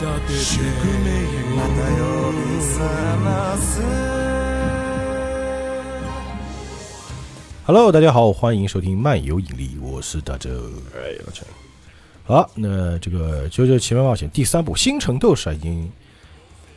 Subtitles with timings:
[0.00, 1.12] 宿命
[1.54, 2.80] また呼び覚
[3.22, 3.82] ます
[7.66, 10.48] Hello，大家好，欢迎收听漫游引力，我是大周。
[10.94, 11.44] 哎，我操！
[12.24, 15.92] 好，那这个《九九奇妙冒险》第三部《星辰斗士》已经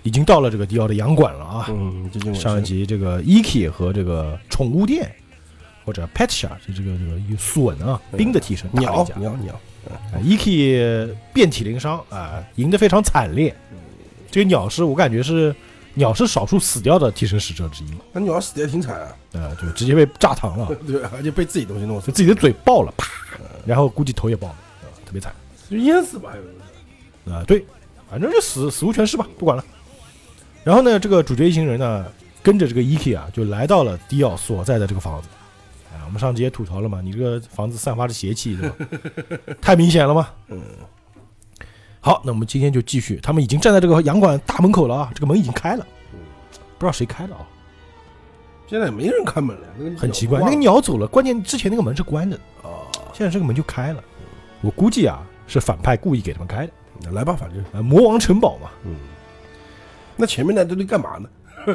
[0.03, 1.67] 已经到了这个迪奥的洋馆了啊。
[1.69, 5.09] 嗯，最近我上一集这个 Eki 和这个宠物店
[5.85, 9.72] 或者 Pet Shop 就这个这个有损啊冰的替身打了鸟一架鸟鸟，啊
[10.22, 13.54] Eki 遍体鳞伤啊，赢得非常惨烈。
[14.30, 15.54] 这个鸟是我感觉是
[15.94, 23.08] 鸟是少数死掉的替身使者之一，那鸟死的也挺惨啊，啊，就直接被炸膛了， 对，而且被自己东西弄死就，自己的嘴爆了，啪，
[23.64, 25.32] 然后估计头也爆了，啊特别惨。
[25.70, 27.64] 就淹死吧，还有人啊，对，
[28.10, 29.64] 反正就死死无全尸吧，不管了。
[30.64, 32.06] 然后呢，这个主角一行人呢，
[32.42, 35.28] 跟着这个 E.K 啊，就来到了迪奥所在的这个房子。
[36.14, 38.76] 们上集也吐槽了嘛，你这个房子散发着邪气，是吧？
[39.60, 40.28] 太明显了嘛。
[40.46, 40.62] 嗯。
[42.00, 45.84] 好，那我们今天就继续，他们已经站在这个洋馆大门口了啊，这个门已经开了，
[46.78, 47.44] 不知道谁开的啊，
[48.68, 50.38] 现在也没人开门了，那个很奇怪。
[50.40, 54.04] 那个鸟走了，关键之前那个门是关着的，啊，现在这个门就开了。
[54.60, 56.72] 我估计啊，是反派故意给他们开的。
[57.10, 58.94] 来吧，反正啊，魔王城堡嘛，嗯，
[60.16, 61.28] 那前面那都得干嘛呢？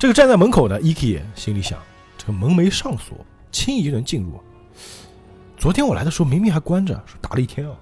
[0.00, 1.78] 这个站在门口的 E.K 心里想：
[2.16, 3.18] 这个门没上锁，
[3.52, 4.40] 轻易就能进入。
[5.58, 7.76] 昨天我来的时候明明还关着，说打了一天啊。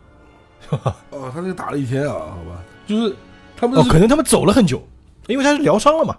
[1.10, 3.14] 哦，他这个打了一天啊，好吧，就是
[3.56, 4.82] 他们哦，是可能他们走了很久，
[5.28, 6.16] 因为他是疗伤了嘛，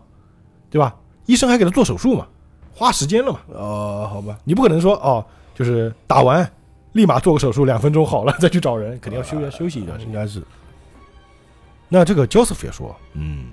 [0.69, 0.95] 对吧？
[1.25, 2.25] 医生还给他做手术嘛，
[2.73, 3.41] 花时间了嘛。
[3.47, 6.49] 哦，好吧，你不可能说哦，就是打完
[6.93, 10.13] 立马做个手术，两分钟好了再去找人，肯定要休啊休息一段时间。
[10.13, 10.41] 应该是
[11.89, 13.47] 那这个 Joseph 也说，嗯，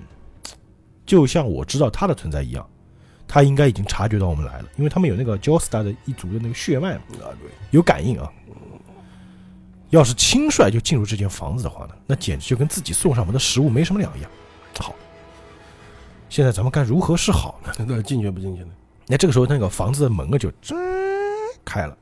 [1.07, 2.63] 就像我知道他的存在一样，
[3.27, 7.01] 他应该已经察觉到我们来了，因为他们有那个 Joestar 的一族的那个血脉嘛。
[7.23, 8.31] 啊，对，有感应啊。
[9.89, 14.29] 要是轻率就进入这间房子的话呢，那简直就跟自己送上门的食物没什么两样。
[14.77, 14.93] 好，
[16.29, 17.73] 现在咱们该如何是好呢？
[17.87, 18.69] 那进去不进去呢？
[19.07, 20.75] 那这个时候，那个房子的门啊就吱
[21.63, 21.97] 开了，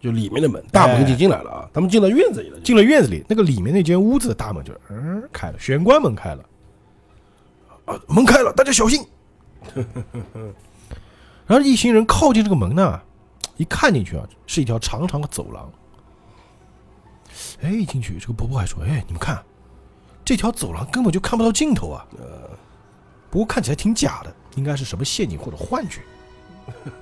[0.00, 6.44] 就里面的门，大门已经进来了啊，他们进到院子里了，进了院子里，那个里面那间屋子的大门就嗯开了，玄关门开了，
[7.88, 9.04] 啊，门开了，大家小心。
[11.46, 13.00] 然后一行人靠近这个门呢，
[13.56, 15.72] 一看进去啊，是一条长长的走廊。
[17.62, 19.42] 哎，一进去，这个伯伯还说：“哎，你们看，
[20.24, 22.50] 这条走廊根本就看不到尽头啊。”呃，
[23.30, 26.02] 不过看起来挺假的，应该是什么陷阱或者幻觉。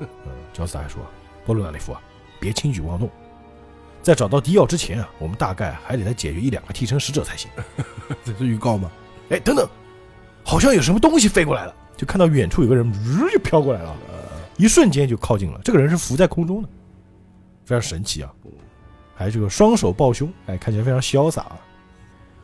[0.01, 0.09] 嗯，
[0.53, 1.03] 乔斯还说
[1.45, 2.01] ：“波罗纳里夫啊，
[2.39, 3.11] 别轻举妄动。
[4.03, 7.51] 在找到迪奥之前啊，我们大概还得再解决一两个替身使者才行。
[8.25, 8.91] 这是预告吗？
[9.31, 9.69] 哎，等等，
[10.47, 13.97] 好像有什么东西飞过来了，就看到远处有个人，呜就飘过来了，
[14.57, 15.61] 一瞬间就靠近了。
[15.65, 16.69] 这个人是浮在空中的，
[17.65, 18.33] 非常神奇啊！
[19.17, 21.59] 还这个双手抱胸，哎，看起来非常潇洒啊。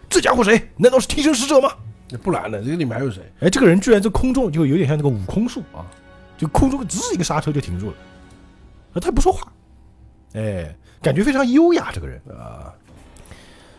[0.09, 0.69] 这家伙谁？
[0.77, 1.71] 难道是替身使者吗？
[2.25, 2.61] 不然呢？
[2.61, 3.23] 这个里面还有谁？
[3.39, 5.87] 哎，这个人居然在空中，就有点像那个悟空术啊，
[6.37, 7.97] 就空中吱一个刹车就停住了，
[8.95, 9.53] 啊，他也不说话，
[10.35, 11.93] 哎，感觉非常优雅。
[11.93, 12.75] 这个人啊，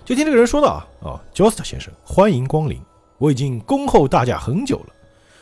[0.05, 2.81] 就听这个人说道啊，哦 j o s t 先生，欢迎光临，
[3.23, 4.87] 我已经恭候大驾很久了，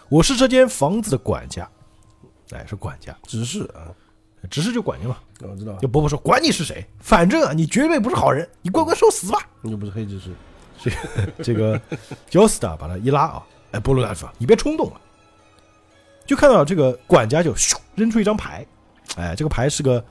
[0.08, 1.68] 我是这间房子的管家，
[2.52, 3.90] 哎，是管家，执事啊，
[4.52, 5.18] 执事就管家嘛。
[5.42, 9.40] 我知道，就伯伯说，管你是谁，反正啊，你绝对不是好人，你乖乖受死吧。
[9.62, 10.92] 你又不是黑执事，
[11.42, 11.81] 这个
[12.30, 15.02] Josta 把他一拉啊，哎，波罗大夫，你别冲动了。
[16.24, 18.63] 就看到这个管家就咻扔出一张牌，
[19.16, 20.06] 哎，这个牌是个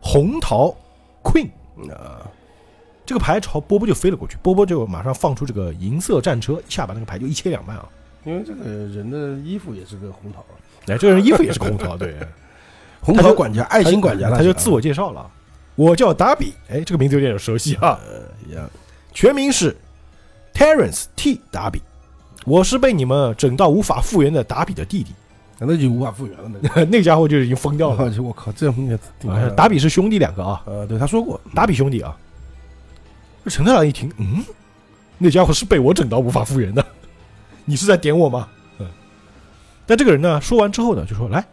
[0.00, 0.74] 红桃
[1.22, 1.50] Queen
[1.92, 2.26] 啊，
[3.10, 7.84] 这个牌朝波波就飞了过去，波波就马上放出这个银色战车，一下把那个牌就一切两半啊。
[8.24, 10.54] 因为这个人的衣服也是个红桃啊，
[10.86, 12.14] 哎，这个人衣服也是个红桃，对，
[13.02, 15.28] 红桃管家，爱心管家，他就自我介绍了，
[15.74, 17.98] 我叫达比，哎，这个名字有点熟悉啊。
[18.48, 18.70] 一样，
[19.12, 19.76] 全名是
[20.54, 21.40] Terence T.
[21.50, 21.82] 达比，
[22.46, 25.10] 我是被你们整到无法复原的达比的弟弟。
[25.58, 26.48] 那就无法复原了。
[26.62, 28.12] 那个， 那家伙就已经疯掉了。
[28.22, 32.16] 我靠，这样啊达比是兄弟两个啊，呃，对他说过，达比兄弟啊。
[33.46, 34.44] 陈太郎一听，嗯，
[35.18, 36.84] 那家伙是被我整到无法复原的，
[37.64, 38.48] 你是在点我吗？
[38.78, 38.88] 嗯。
[39.86, 41.44] 但这个人呢，说完之后呢，就说：“来，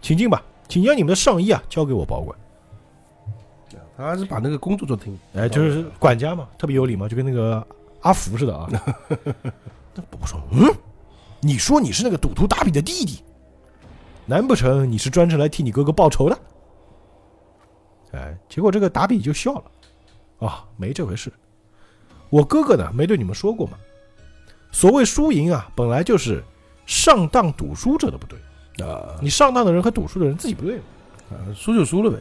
[0.00, 2.38] 请进吧，请将你们的上衣啊交给我保管。
[3.96, 7.66] 他还是把那个工作做挺，”哎，就是管家嘛，特别有礼貌，就跟那个
[8.00, 8.68] 阿福似的啊。
[9.94, 10.66] 那伯伯说：“嗯，
[11.40, 13.22] 你说你是那个赌徒达比的弟弟，
[14.24, 16.38] 难不成你是专程来替你哥哥报仇的？”
[18.14, 19.64] 哎，结果这个达比就笑了，
[20.44, 21.32] 啊，没这回事。
[22.30, 23.78] 我哥哥呢，没对你们说过吗？
[24.70, 26.42] 所谓输赢啊，本来就是
[26.86, 30.82] 上当赌输者的不对，啊，你上当的人和赌输的人自己不对嘛。
[31.30, 32.18] 啊输就输了呗。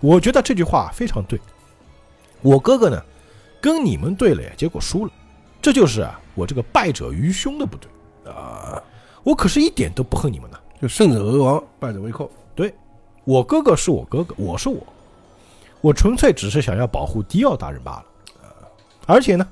[0.00, 1.40] 我觉得这句话非常对。
[2.42, 3.02] 我哥哥呢，
[3.60, 5.12] 跟你们对了，结果输了，
[5.62, 8.32] 这就是啊我这个败者于兄的不对。
[8.32, 8.82] 啊，
[9.22, 10.58] 我可是一点都不恨你们呢。
[10.80, 12.30] 就胜者为王，败者为寇。
[12.54, 12.74] 对
[13.24, 14.86] 我哥哥是我哥哥，我是我，
[15.84, 18.04] 我纯粹只是想要保护迪奥大人罢了。
[19.04, 19.46] 而且呢，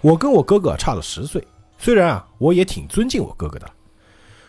[0.00, 1.46] 我跟我哥哥差了十岁，
[1.76, 3.70] 虽然啊，我也挺尊敬我哥哥的，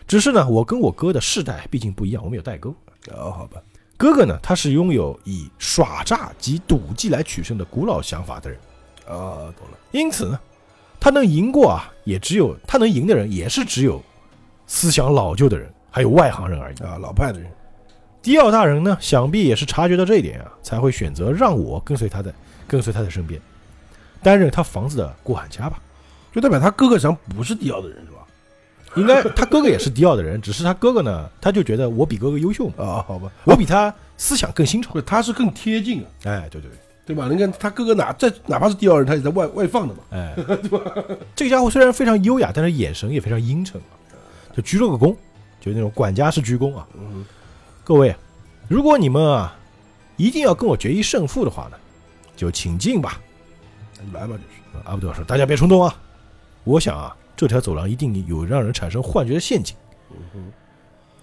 [0.06, 2.74] 只是呢，我跟我哥的世代毕竟不一样，我们有代沟。
[3.10, 3.60] 哦，好吧，
[3.98, 8.58] 哥哥呢，他是拥有以耍诈及赌技来取胜的古老想法的人，
[9.06, 9.76] 啊，懂了。
[9.90, 10.40] 因此呢，
[10.98, 14.02] 他能赢过啊，也只有他能赢的人，也是只有
[14.66, 16.76] 思想老旧的人，还有外行人而已。
[16.82, 17.52] 啊，老派的人，
[18.22, 22.32] 迪奥大人呢，想必也是察觉到这一点啊，才会选择让我跟随他的，
[22.68, 23.40] 跟随他的身边，
[24.22, 25.80] 担任他房子的过海家吧。
[26.32, 28.18] 就代表他哥哥实际上不是迪奥的人是吧？
[28.94, 34.92] 应该他哥哥也是迪奥的人，只是他哥哥呢，他就觉得我比哥哥优秀嘛，啊，好吧，我比他思想更新潮。
[34.92, 37.28] 不，他是更贴近啊，哎，对对对，对吧？
[37.28, 40.00] 你看他哥哥哪在哪怕是迪奥人，他也在外外放的嘛。
[40.10, 40.80] 哎，对吧
[41.34, 43.96] 这个家伙虽然非常优雅，但是眼神也非常阴沉啊，
[44.54, 45.16] 就鞠了个躬，
[45.60, 46.86] 就那种管家式鞠躬啊。
[46.94, 47.24] 嗯，
[47.84, 48.14] 各位，
[48.68, 49.56] 如果你们啊
[50.16, 51.76] 一定要跟我决一胜负的话呢，
[52.36, 53.20] 就请进吧。
[54.04, 54.84] 你来吧，就是。
[54.84, 55.94] 阿布德尔说：“大家别冲动啊，
[56.64, 59.76] 我想啊，这条走廊一定有让人产生幻觉的陷阱。
[60.10, 60.52] 嗯哼，”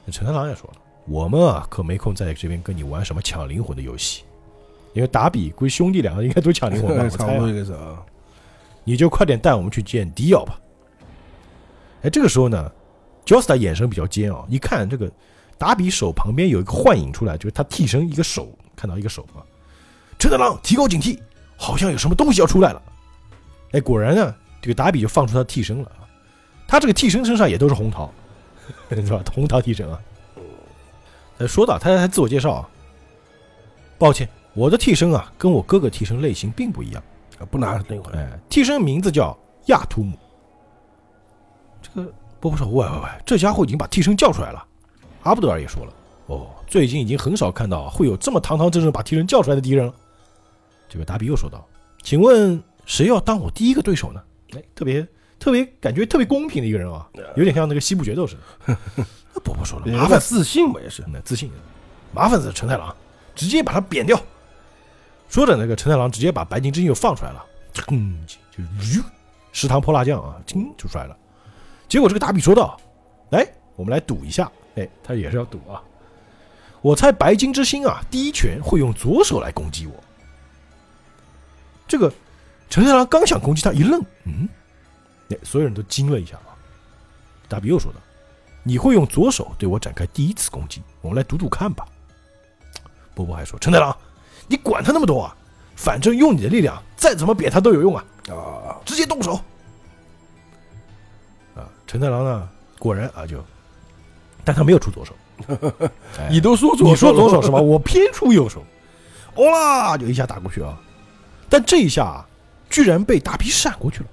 [0.05, 0.77] 那陈太郎也说了
[1.07, 4.23] ：“我们啊可没空在这边跟你玩什么抢灵魂的游戏，
[4.93, 7.03] 因为打比归兄弟两个应该都抢灵魂吧？
[7.09, 8.03] 我差猜啊、不多是啊。
[8.83, 10.59] 你就快点带我们去见迪奥吧。”
[12.03, 12.71] 哎，这个时候呢，
[13.25, 15.11] 乔斯塔眼神比较尖啊，一看这个
[15.59, 19.43] 达比手旁边有一个幻影出来，就是他替身一个手，看到一个手啊。
[20.17, 21.19] 陈太郎提高警惕，
[21.57, 22.81] 好像有什么东西要出来了。
[23.73, 26.07] 哎，果然呢，这个达比就放出他替身了啊。
[26.65, 28.11] 他这个替身身上也都是红桃，
[28.89, 29.21] 是吧？
[29.33, 29.99] 红桃替身啊。
[31.39, 32.69] 呃，说到他他自我介绍啊，
[33.97, 37.03] 抱歉，我的替身啊跟我哥哥替身类型并不一样。
[37.37, 40.17] 啊不拿灵魂，哎，替身名字叫亚图姆。
[41.81, 44.65] 这个波波说：“喂喂喂，这家伙已经把替身叫出来了。”
[45.23, 45.93] 阿布德尔也说了
[46.27, 49.93] ：“哦，最近已经很少看到会有这么堂堂正正把敌人叫出来的敌人了。”
[50.89, 51.67] 这个达比又说道
[52.01, 54.21] ：“请问谁要当我第一个对手呢？”
[54.55, 55.07] 哎，特别
[55.37, 58.77] 特别感觉特别公平的一个人啊，有点像那个西部决斗似的。
[59.33, 61.03] 那波波说了：“麻烦自信嘛也是。
[61.07, 61.51] 那，自信，
[62.11, 62.95] 麻烦死陈太郎，
[63.35, 64.19] 直接把他扁掉。
[65.29, 67.45] 说着，那个陈太郎直接把白金之心又放出来了，
[67.89, 68.99] 嗯，就吁，
[69.51, 71.15] 食堂泼辣酱啊，叮就出来了。
[71.87, 72.75] 结果这个达比说道
[73.29, 75.81] ：“来，我们来赌一下。”哎，他也是要赌啊。
[76.81, 79.93] 我猜白金之星啊，第一拳会用左手来攻击我。
[81.87, 82.11] 这个
[82.69, 84.47] 陈太郎刚想攻击他，一愣，嗯，
[85.29, 86.55] 哎，所有人都惊了一下啊。
[87.47, 87.99] 大比又说道
[88.63, 91.85] ：“你会用左手对我展开第一次攻击，我们来赌赌看吧。”
[93.15, 93.95] 波波还说：“陈太郎，
[94.47, 95.35] 你管他那么多啊，
[95.75, 99.33] 反正用你的力量，再怎么扁他都有用啊，啊，直接动手。”
[101.57, 103.43] 啊，陈太郎呢，果然啊就，
[104.49, 105.13] 但他没有出左手，
[106.17, 107.61] 哎 你都说左你说左手是吧？
[107.61, 108.63] 我偏出右手，
[109.35, 110.75] 哦啦，就一下打过去啊！
[111.47, 112.25] 但这一下啊，
[112.67, 114.07] 居然被达比闪过去了。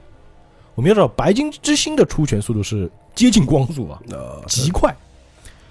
[0.75, 4.95] 我们要知道，白金之星的出拳速度是接近光速啊，啊，极快，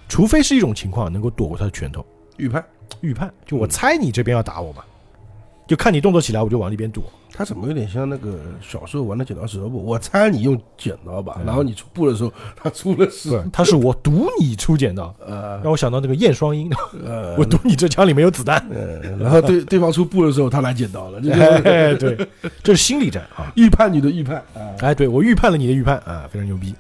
[0.10, 2.04] 除非是一种情况能够躲过他的拳头。
[2.38, 2.66] 预判
[3.02, 4.84] 预判，就我猜你这边要打我嘛，
[5.68, 7.04] 就看你动作起来，我就往那边躲。
[7.38, 9.84] 他怎么有点像那个小时候玩的剪刀石头布？
[9.84, 16.72] 我猜你用剪刀吧，嗯然后你出布的时候，他出了石是，他是我赌你出剪刀， 呃让我想到那个燕双鹰，
[17.06, 18.66] 呃 我赌你这枪里没有子弹。
[18.74, 22.28] 呃，然后对 对方出布的时候，他来剪刀了，这就是哎，对，
[22.64, 23.52] 这是心理战啊！
[23.56, 26.74] 预判你的预判啊，哎，对我预判了你的预判啊，非常牛逼。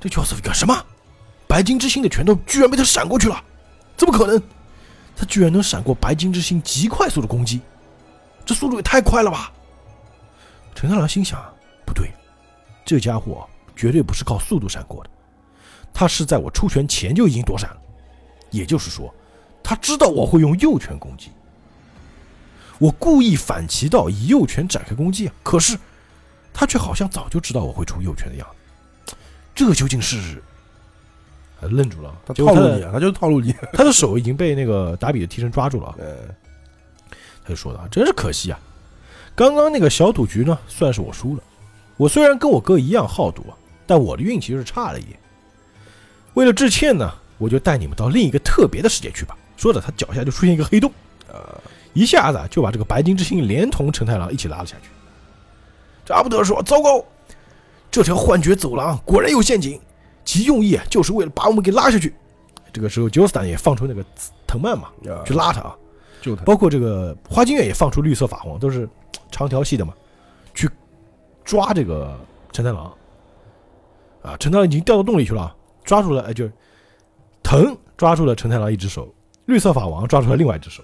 [0.00, 0.74] 这乔斯夫干什么？
[1.46, 3.40] 白金之星的拳头居然被他闪过去了，
[3.96, 4.42] 怎么可能？
[5.16, 7.60] 他居然能闪过白金之星极快速的攻击，
[8.48, 9.52] 这速度也太快了吧！
[10.74, 11.38] 陈太郎心想，
[11.84, 12.10] 不对，
[12.82, 15.10] 这家伙绝对不是靠速度闪过的，
[15.92, 17.76] 他是在我出拳前就已经躲闪了，
[18.50, 19.14] 也就是说，
[19.62, 21.30] 他知道我会用右拳攻击。
[22.78, 25.26] 我故意反其道，以右拳展开攻击。
[25.26, 25.78] 啊，可是
[26.54, 28.48] 他却好像早就知道我会出右拳的样
[29.04, 29.14] 子，
[29.54, 30.42] 这究竟是？
[31.60, 35.94] 呃愣住了，他套路你啊，他就是套路你， 他的手已经被那个达比的替身抓住了
[37.48, 38.60] 他就说道：“真是可惜啊，
[39.34, 41.42] 刚刚那个小赌局呢，算是我输了。
[41.96, 45.18] 我虽然跟我哥一样好赌啊，但我的运气是差了一点。
[46.34, 50.92] 为了致歉呢，我就带你们到另一个特别的世界去吧。”说着，他脚下就出现一个黑洞，
[51.26, 51.58] 呃，
[51.94, 54.90] 一下子就把这个白金之星连同陈太郎一起拉了下去。
[56.04, 57.02] 这阿布德说：“糟糕，
[57.90, 59.80] 这条幻觉走廊果然有陷阱，
[60.22, 62.14] 其用意啊就是为了把我们给拉下去。”
[62.72, 64.04] 这个时候，九斯坦也放出那个
[64.46, 65.74] 藤蔓嘛，啊去拉他啊。
[66.20, 68.88] 救他，包括这个花京月也放出绿色法皇，都是
[69.30, 69.94] 长条系的嘛。
[70.54, 70.68] 去
[71.44, 72.18] 抓这个
[72.52, 72.92] 陈太郎，
[74.22, 76.52] 啊，陈太郎已经掉到洞里去了，抓住了，哎，就是
[77.42, 79.12] 藤抓住了陈太郎一只手，
[79.46, 80.82] 绿色法王抓住了另外一只手。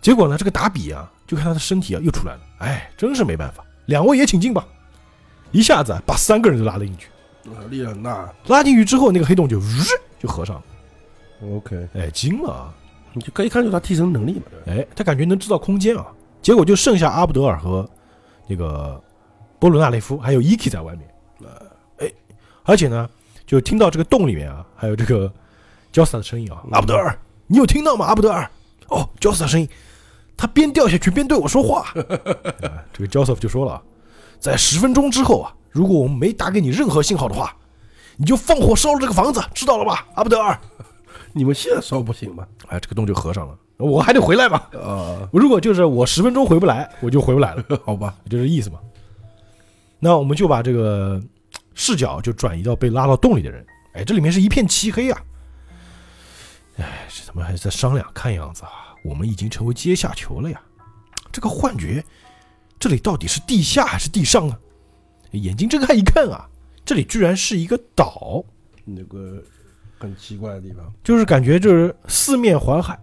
[0.00, 4.66] 结果呢，这个打比啊，就看他的身体啊又出来了，哎，真是没办法，两位也请进吧，
[5.50, 7.08] 一下子啊把三个人都拉了进去。
[7.46, 8.30] 啊力量很大。
[8.48, 9.58] 拉进去之后，那个黑洞就
[10.20, 10.62] 就合上了
[11.56, 12.74] ，OK，哎，惊了啊！
[13.12, 14.82] 你就可以看出他替身能力嘛，对吧？
[14.82, 16.06] 哎，他感觉能制造空间啊，
[16.42, 17.88] 结果就剩下阿布德尔和
[18.46, 19.02] 那个
[19.58, 21.08] 波鲁纳雷夫还有伊基在外面，
[21.40, 21.66] 呃
[21.98, 22.12] 哎，
[22.64, 23.08] 而且呢，
[23.46, 25.32] 就听到这个洞里面啊，还有这个
[25.90, 28.06] 焦斯塔的声音啊，阿布德尔，你有听到吗？
[28.06, 28.48] 阿布德尔，
[28.88, 29.68] 哦，焦斯塔声音，
[30.36, 31.88] 他边掉下去边对我说话。
[32.62, 33.82] 啊这个焦斯塔就说了，
[34.38, 37.56] 在十分钟之后啊，如果我们没打给你任何信号的话，
[38.16, 40.58] 你就放火烧了这个房子，知道了吧，阿布德尔？
[41.32, 42.46] 你们现在烧不行吗？
[42.68, 44.58] 哎，这个洞就合上了，我还得回来嘛。
[44.72, 48.78] 啊，如果就是我十分钟回不来，我就回不来了， 好吧，就这意思嘛。
[49.98, 51.20] 那我们就把这个
[51.74, 53.64] 视角就转移到被拉到洞里的人。
[53.94, 55.22] 哎，这里面是一片漆黑啊。
[56.76, 58.70] 哎，这他们还在商量，看样子啊，
[59.04, 60.60] 我们已经成为阶下囚了呀。
[61.32, 62.04] 这个幻觉，
[62.78, 64.58] 这里到底是地下还是地上啊？
[65.32, 66.48] 眼睛睁开一看啊，
[66.86, 68.42] 这里居然是一个岛，
[68.84, 69.42] 那个
[69.98, 72.98] 很奇怪的地方，就是感觉就是四面环海，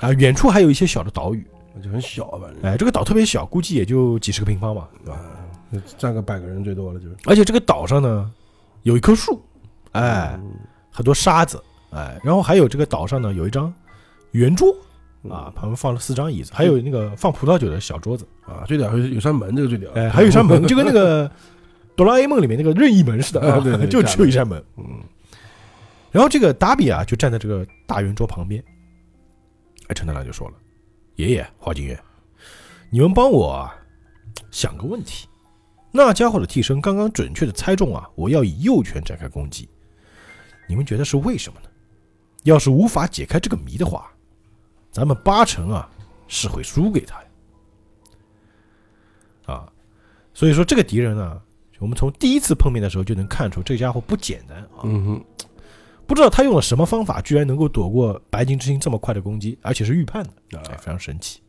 [0.00, 1.46] 啊，远处还有一些小的岛屿。
[1.84, 5.20] 就很小，反正哎，这个岛特别小，估计也就几十个平方吧，对吧？
[5.98, 7.14] 站个百个人最多了，就是。
[7.26, 8.32] 而且这个岛上呢，
[8.82, 9.42] 有一棵树，
[9.92, 10.40] 哎，
[10.90, 13.70] 很多沙子，哎，然后还有这个岛上呢有一张
[14.30, 14.74] 圆桌
[15.28, 19.90] 啊，旁边放了四张椅子，还有那个放葡萄酒的小桌子，啊，最屌有有扇门，这个最屌。
[19.92, 21.30] 哎，还有一扇门，就跟那个
[21.94, 24.64] 哆啦 A 梦里面那个任意门似的， 啊对对对就只有一扇门。
[24.78, 24.84] 嗯，
[26.16, 28.64] 然后这个达比啊，就站在这个大圆桌旁边，
[29.88, 30.54] 哎，陈太郎就说了
[31.16, 32.02] ：“爷爷，花金月，
[32.88, 33.70] 你们帮我
[34.50, 35.28] 想个问题。
[35.92, 39.68] 那家伙的替身刚刚准确的猜中啊，我要以右拳展开攻击。
[40.66, 41.68] 你们觉得是为什么呢？
[42.44, 44.10] 要是无法解开这个谜的话，
[44.90, 45.86] 咱们八成啊
[46.28, 47.28] 是会输给他呀。
[49.44, 49.72] 啊，
[50.32, 51.42] 所以说这个敌人呢，
[51.78, 54.80] 我们从第一次碰面的时候就能看出这家伙不简单啊。
[54.84, 55.24] 嗯哼，
[56.06, 61.40] 不知道他用了什么方法，居然能够躲过白金之星这么快的攻击，而且是预判的，哎，非常神奇。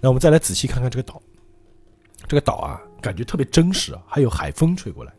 [0.00, 1.22] 那我们再来仔细看看这个岛，
[2.26, 5.12] 这个岛啊，感觉特别真实啊，还有海风吹过来，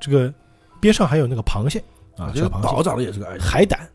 [0.00, 0.32] 这个
[0.80, 1.82] 边上还有那个螃蟹
[2.16, 3.88] 啊，这个小螃蟹、岛长得也是个海胆，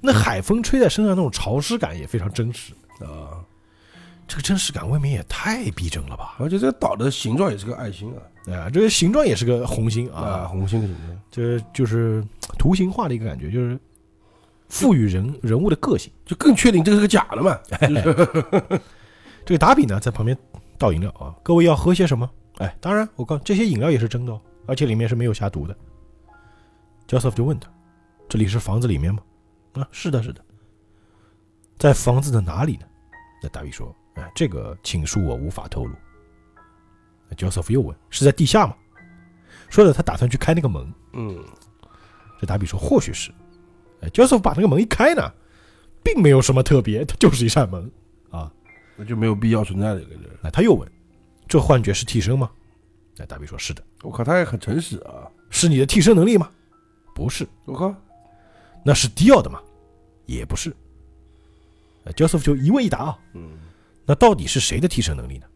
[0.00, 3.42] 那海风吹在身上那种潮湿感也非常真实，啊，
[4.26, 6.36] 这个真实感未免也太逼真了吧？
[6.38, 12.24] 而且这个岛的形状也是个爱心啊，啊，这个形状也是个红心啊，啊，红心的形状，这就是
[12.58, 13.78] 图形化的一个感觉，就是
[14.68, 16.12] 赋予人人物的个性。
[16.24, 17.58] 就更确定这个是个假的嘛。
[19.44, 20.36] 这个达比呢，在旁边
[20.78, 22.28] 倒饮料啊，各位要喝些什么？
[22.58, 25.76] 哎，当然，我告这些饮料也是真的哦，而且里面是没有下毒的。
[27.06, 27.68] Joseph 就问他
[28.28, 29.20] ：“这里是房子里面吗？”
[29.74, 30.40] 啊，是的，是的。
[31.78, 32.86] 在房子的哪里呢？
[33.42, 35.94] 那达比说：“哎，这个请恕我无法透露。”
[37.36, 38.76] Joseph 又问：“是在地下吗？”
[39.68, 40.92] 说着，他打算去开那个门。
[41.14, 41.42] 嗯，
[42.40, 43.32] 这达比说：“或许是。”
[44.02, 45.32] 哎，焦瑟夫把那个门一开呢，
[46.02, 47.90] 并没有什么特别，它就是一扇门
[48.30, 48.52] 啊。
[48.96, 50.30] 那就没有必要存在的一个人。
[50.40, 50.88] 那他又问
[51.48, 52.48] ：“这幻觉是替身吗？”
[53.16, 53.82] 那达比说：“是的。
[54.02, 56.50] 我靠，他也很诚实啊。”是你的替身能力吗？
[57.14, 57.46] 不是。
[57.64, 57.92] 我靠，
[58.84, 59.60] 那是迪奥的吗？
[60.26, 60.74] 也不是。
[62.16, 63.18] Joseph 就一问一答啊。
[63.32, 63.58] 嗯，
[64.06, 65.46] 那到底是谁的替身能力呢？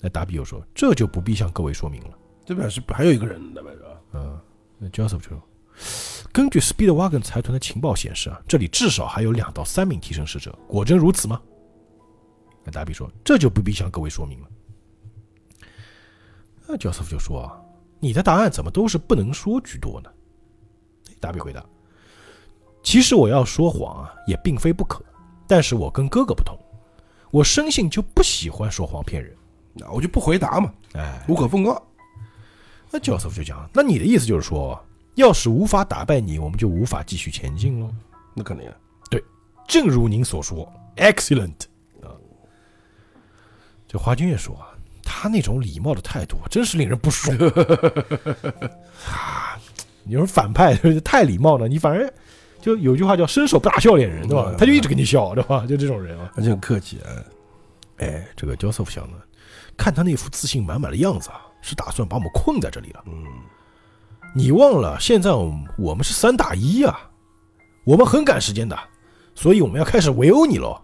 [0.00, 2.18] 那达比又说：“这就不必向各位说明了。
[2.44, 4.40] 这边是还有一个人的呗，是吧？”嗯，
[4.78, 5.42] 那焦瑟夫就说
[6.32, 10.56] ：“根据 Speedwagon 财团的情报显示啊，这里至少还有两到三名替身使者。
[10.66, 11.40] 果真如此吗？”
[12.64, 14.48] 那达比说：“这就不必向各位说明了。”
[16.66, 17.60] 那 Joseph 就说：“啊，
[18.00, 20.10] 你的答案怎么都是不能说居多呢？”
[21.20, 21.64] 达比回答
[22.82, 25.00] ：“其实我要说谎啊，也并非不可，
[25.46, 26.58] 但是我跟哥哥不同，
[27.32, 29.34] 我生性就不喜欢说谎骗人。
[29.72, 31.82] 那我就不回答嘛，哎，无可奉告。
[32.90, 34.78] 那教授就讲：“那你的意思就是说，
[35.14, 37.90] 要是无法打败你，我们就无法继续前进喽？
[38.34, 38.70] 那肯定
[39.10, 39.24] 对。
[39.66, 41.62] 正如您所说，excellent
[42.02, 42.12] 啊。”
[43.88, 44.68] 这华君也说啊，
[45.02, 47.34] 他那种礼貌的态度真是令人不爽
[49.08, 49.58] 啊！
[50.04, 52.12] 你说反派太礼貌了，你反而
[52.62, 54.46] 就有句话叫“伸手不打笑脸人”，对吧？
[54.48, 55.64] 嗯他就一直跟你笑，对吧？
[55.68, 56.30] 就这种人啊。
[56.36, 57.10] 而且很客气啊。
[57.98, 59.16] 哎，这个焦瑟夫想呢，
[59.76, 63.02] 看他那副自信满满的样子啊，是打算把我们困在这里了。
[63.06, 63.24] 嗯，
[64.34, 66.98] 你忘了，现在我们我们是三打一啊，
[67.84, 68.78] 我们很赶时间的，
[69.34, 70.80] 所以我们要开始围殴你喽。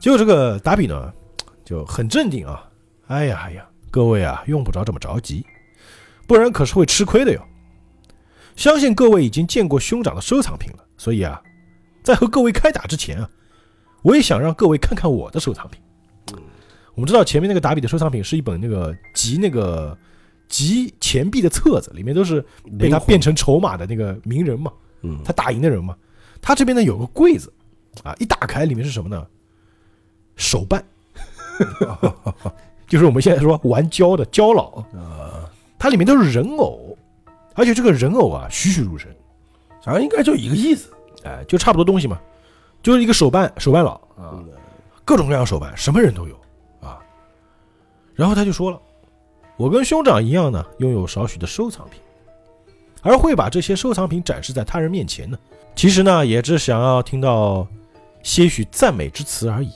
[0.00, 1.12] 结果这个达比呢
[1.64, 2.68] 就很镇定啊，
[3.06, 5.46] 哎呀哎呀，各位啊，用不着这么着急，
[6.26, 7.40] 不然可是会吃亏的哟。
[8.56, 11.42] 相信各位已经见过兄长的收藏品了，所以啊，
[12.02, 13.28] 在和各位开打之前啊，
[14.02, 15.80] 我也想让各位看看我的收藏品。
[16.94, 19.96] 我们知道前面那个达比的收藏品是一本那个集那个
[20.48, 22.44] 集钱币的册子，里面都是
[22.78, 25.96] 被他变成筹码的那个名人嘛，嗯，他打赢的人嘛。
[26.42, 27.50] 他这边呢有个柜子
[28.02, 29.26] 啊，一打开里面是什么呢？
[30.36, 30.84] 手办，
[32.86, 36.91] 就是我们现在说玩胶的胶佬，啊，它里面都是人偶，
[37.54, 39.08] 而且这个人偶啊栩栩如生，
[39.82, 40.92] 咱应该就一个意思，
[41.24, 42.20] 哎，就差不多东西嘛，
[42.82, 44.48] 就是一个手办手办佬啊，嗯
[45.04, 46.34] 各种各样的手办，什么人都有
[46.80, 46.98] 啊。
[48.14, 48.80] 然后他就说了，
[49.56, 52.00] 我跟兄长一样呢，拥有少许的收藏品，
[53.02, 55.38] 而会把这些收藏品展示在他人面前呢，
[55.74, 57.66] 其实呢，也只想要听到
[58.22, 59.72] 些许赞美之词而已。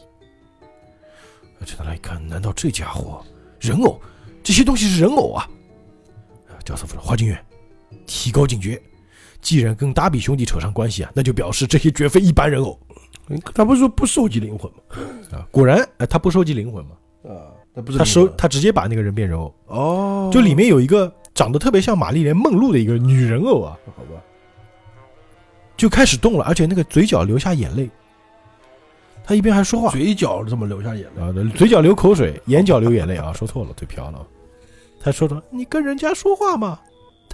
[1.64, 3.24] 陈大来一看，难道这家伙
[3.58, 4.00] 人偶
[4.42, 5.48] 这些东西是人偶啊？
[6.64, 7.45] 教授说：“花金月，
[8.06, 8.80] 提高警觉，
[9.40, 12.78] 既然跟达比兄弟扯上关系啊，那就表示这些绝非一般人偶。
[13.28, 14.78] 嗯他不是说不收集灵魂吗？
[15.32, 15.44] 啊！
[15.50, 16.90] 果然，哎，他不收集灵魂吗，
[17.24, 24.22] 啊，他不是他收他直接把那个人变人偶，哦，就里面有一个长得特别像玛丽莲梦露的一个女人偶啊，好吧，
[25.76, 27.90] 就开始动了，而且那个嘴角流下眼泪，
[29.24, 34.24] 他一边还说话，嘴角这么流下眼泪，啊，嘴角流口水，眼角流眼泪啊，说错了，嘴瓢了。
[35.00, 36.78] 他说着：“你跟人家说话嘛，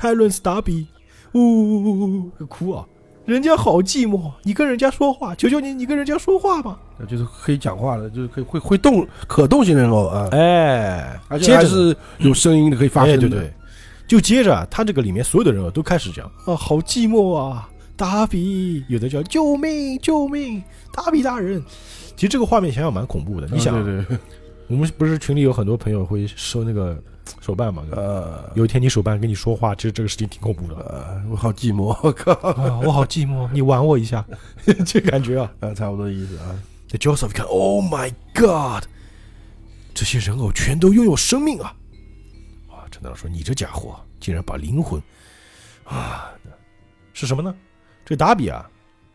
[0.03, 0.85] 泰伦斯达比，
[1.33, 2.85] 呜呜呜呜呜，哭啊！
[3.25, 6.77] 人家好寂寞，你跟人家说话，求求你，你跟人家说话吧。
[6.99, 13.53] 那就是可以讲话的，就是可以会会动可动型人偶啊，哎，而且还是有声音的，可以发，声的，对对，
[14.09, 20.61] 就接着，他这个里面所有的人偶都开始讲啊，好寂寞啊，达比，有的叫救命救命，
[20.93, 21.63] 达比大人。
[22.17, 23.77] 其实这个画面想想蛮恐怖的，你想，
[24.67, 27.01] 我们不是群里有很多朋友会收那个
[27.41, 27.85] 手办嘛？
[27.93, 32.81] 呃有一天你手办跟你说话，其实这个事情挺恐怖的呃，我好寂寞， 我靠，啊！
[32.85, 34.25] 我好寂寞， 你玩我一下，
[34.87, 35.53] 这感觉啊！
[35.61, 36.55] 啊，差不多意思啊，
[36.87, 38.85] 这 Joseph 一看，Oh my God，
[39.95, 41.75] 这些人偶全都拥有生命啊！
[42.71, 45.03] 啊，陈大佬说：“你这家伙竟然把灵魂
[45.85, 46.31] 啊，
[47.13, 47.55] 是什么呢？
[48.05, 48.69] 这达比啊，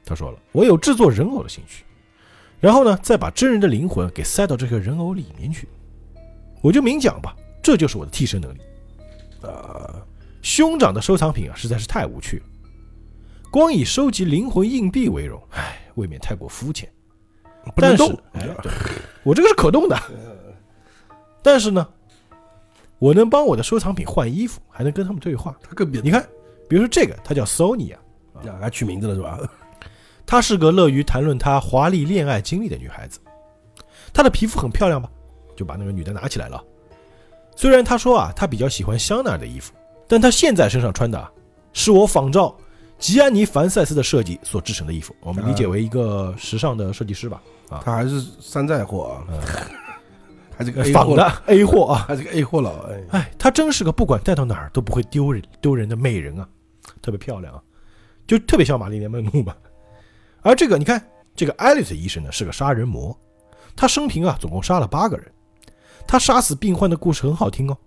[0.05, 1.83] 他说了，我有制作人偶的兴趣，
[2.59, 5.67] 然后呢，再把真人的灵魂给塞到这个人偶里面去。
[6.61, 7.35] 我就明讲吧，
[7.67, 8.61] 这就是我的替身能力。
[9.41, 10.01] 呃，
[10.41, 12.43] 兄长的收藏品啊，实在是太无趣了。
[13.51, 16.89] 光以收集灵魂硬币为荣，唉，未免太过肤浅。
[17.75, 18.71] 但是不能动，哎对
[19.21, 20.01] 我这个是可动的，
[21.43, 21.85] 但是呢，
[22.99, 25.53] 我能帮我的收藏品换衣服，还能跟他们对话。
[25.61, 26.25] 他更别你看，
[26.69, 27.99] 比如说这个，她叫 Sony 啊，
[28.47, 29.37] 啊，还取名字了是吧？
[30.25, 33.19] 她是个乐于谈论她华丽恋爱经历的女孩子。
[34.13, 35.11] 她的皮肤很漂亮吧？
[35.57, 36.63] 就把那个女的拿起来了。
[37.57, 39.73] 虽然他说啊，他比较喜欢香奈儿的衣服，
[40.07, 41.29] 但他现在身上穿的啊，
[41.73, 42.55] 是我仿照
[42.99, 45.13] 吉安尼·凡塞斯的设计所制成的衣服。
[45.21, 49.25] 我们理解为一个时尚的设计师吧，啊，他还是山寨货啊，
[50.55, 52.05] 还是个仿的 A 货啊。
[52.07, 56.47] 还是个 A 货佬，哎，哎，她真是个不管带到哪儿都不会丢人丢人的美人啊，
[57.01, 57.59] 特别漂亮啊，
[58.27, 59.55] 就特别像玛丽莲梦露嘛。
[60.43, 61.03] 而这个你看，
[61.35, 63.17] 这个艾丽丝医生呢是个杀人魔，
[63.75, 65.31] 他生平啊总共杀了八个人，
[66.07, 67.77] 他杀死病患的故事很好听哦。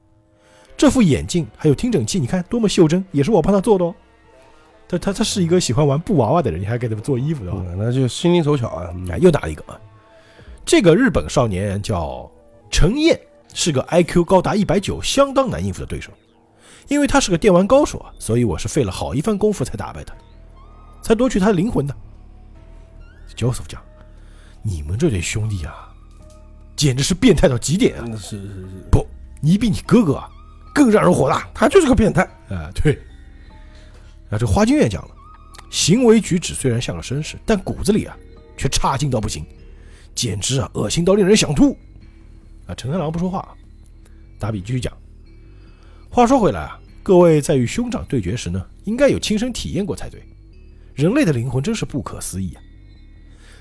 [0.77, 3.95] 这副眼镜还有听诊器，你看多么袖珍，也是我帮他做的哦。
[4.89, 7.65] 他他他是一个喜欢玩布娃娃的人，你还给他们做衣服的、哦。
[7.67, 9.81] 嗯那就心灵手巧啊，又打了一个啊！
[10.65, 12.31] 这个日本少年叫
[12.71, 13.19] 陈燕，
[13.55, 16.11] 是个 IQ 高达一百九，相当难应付的对手。
[16.89, 20.15] 因为他是个电玩高手啊，所以我是费了好一番功夫才打败他，
[21.03, 21.95] 才夺取他的灵魂的。
[23.37, 23.81] Joseph 讲
[24.63, 25.90] ：“你们这对兄弟啊，
[26.81, 28.05] 简直是变态到极点啊！
[28.07, 29.07] 嗯是是是，不，
[29.43, 30.31] 你比你哥哥啊
[30.75, 32.99] 更让人火大。”他就是个变态，啊，对。
[34.31, 35.11] 啊，这花金月讲了，
[35.71, 38.17] 行为举止虽然像个绅士，但骨子里啊
[38.57, 39.45] 却差劲到不行，
[40.15, 41.77] 简直啊恶心到令人想吐。
[42.67, 43.47] 啊，陈三郎不说话，
[44.39, 44.91] 达比继续讲。
[46.09, 50.23] 话说回来啊，各位在与兄长对决时呢，应该有亲身体验过才对。
[50.95, 52.63] 人类的灵魂真是不可思议啊！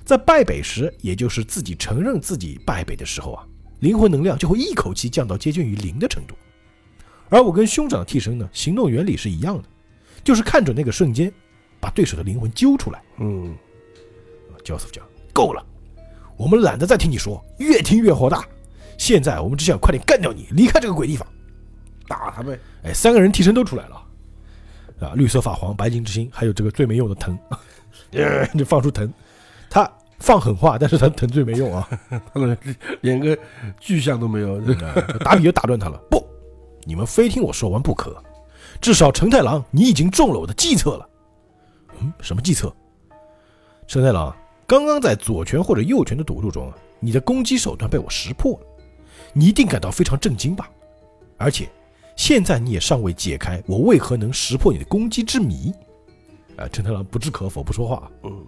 [0.09, 3.45] 在败北时，也就是自己承认自己败北的时候啊，
[3.81, 6.33] 灵魂能量就会一口气降到接近于零的程度。
[7.29, 9.69] 而我跟兄长的替身呢，行动原理是一样的，
[10.23, 11.31] 就是看准那个瞬间，
[11.79, 12.99] 把对手的灵魂揪出来。
[13.19, 13.55] 嗯
[14.63, 15.63] ，Joseph 讲够了，
[16.35, 18.43] 我们懒得再听你说，越听越火大。
[18.97, 21.27] 现在我们只想快点干掉你，离开这个鬼地方。
[22.07, 23.95] 打他呗，哎，三个人替身都出来了，
[25.01, 27.37] 啊，绿色法皇、白金之星，还有这个最没用的藤，
[28.13, 29.07] 呃 就放出藤。
[29.69, 31.87] 他放狠话，但是他疼罪没用啊。
[32.33, 32.57] 他们
[33.01, 33.37] 连个
[33.79, 34.59] 具象都没有。
[35.23, 36.25] 打比就打断他了，不，
[36.85, 38.21] 你们非听我说完不可。
[38.81, 41.09] 至少承太郎，你已经中了我的计策了。
[42.01, 42.73] 嗯，什么计策？
[43.87, 48.67] 承太郎，刚刚在左拳或者右拳的赌注中啊，你的攻击手段被我识破了，
[49.33, 50.69] 你一定感到非常震惊吧？
[51.37, 51.67] 而且，
[52.15, 55.73] 现在你也尚未解开我为何能识破你的攻击之谜。
[56.57, 58.11] 啊，承太郎不置可否，不说话。
[58.23, 58.45] 嗯，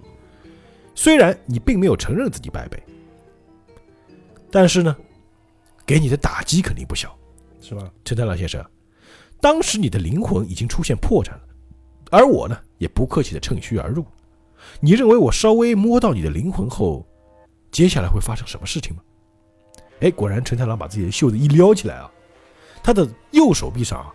[0.93, 2.81] 虽然你并没有承认自己败北，
[4.51, 4.95] 但是呢，
[5.85, 7.17] 给你的打击肯定不小，
[7.59, 7.89] 是吧？
[8.03, 8.63] 陈太郎先生，
[9.39, 11.41] 当时你的灵魂已经出现破绽了，
[12.11, 14.05] 而我呢，也不客气的趁虚而入。
[14.79, 17.05] 你认为我稍微摸到你的灵魂后，
[17.71, 19.01] 接下来会发生什么事情吗？
[20.01, 22.11] 哎，果然，陈太郎把自己的袖子一撩起来啊，
[22.83, 24.13] 他的右手臂上啊，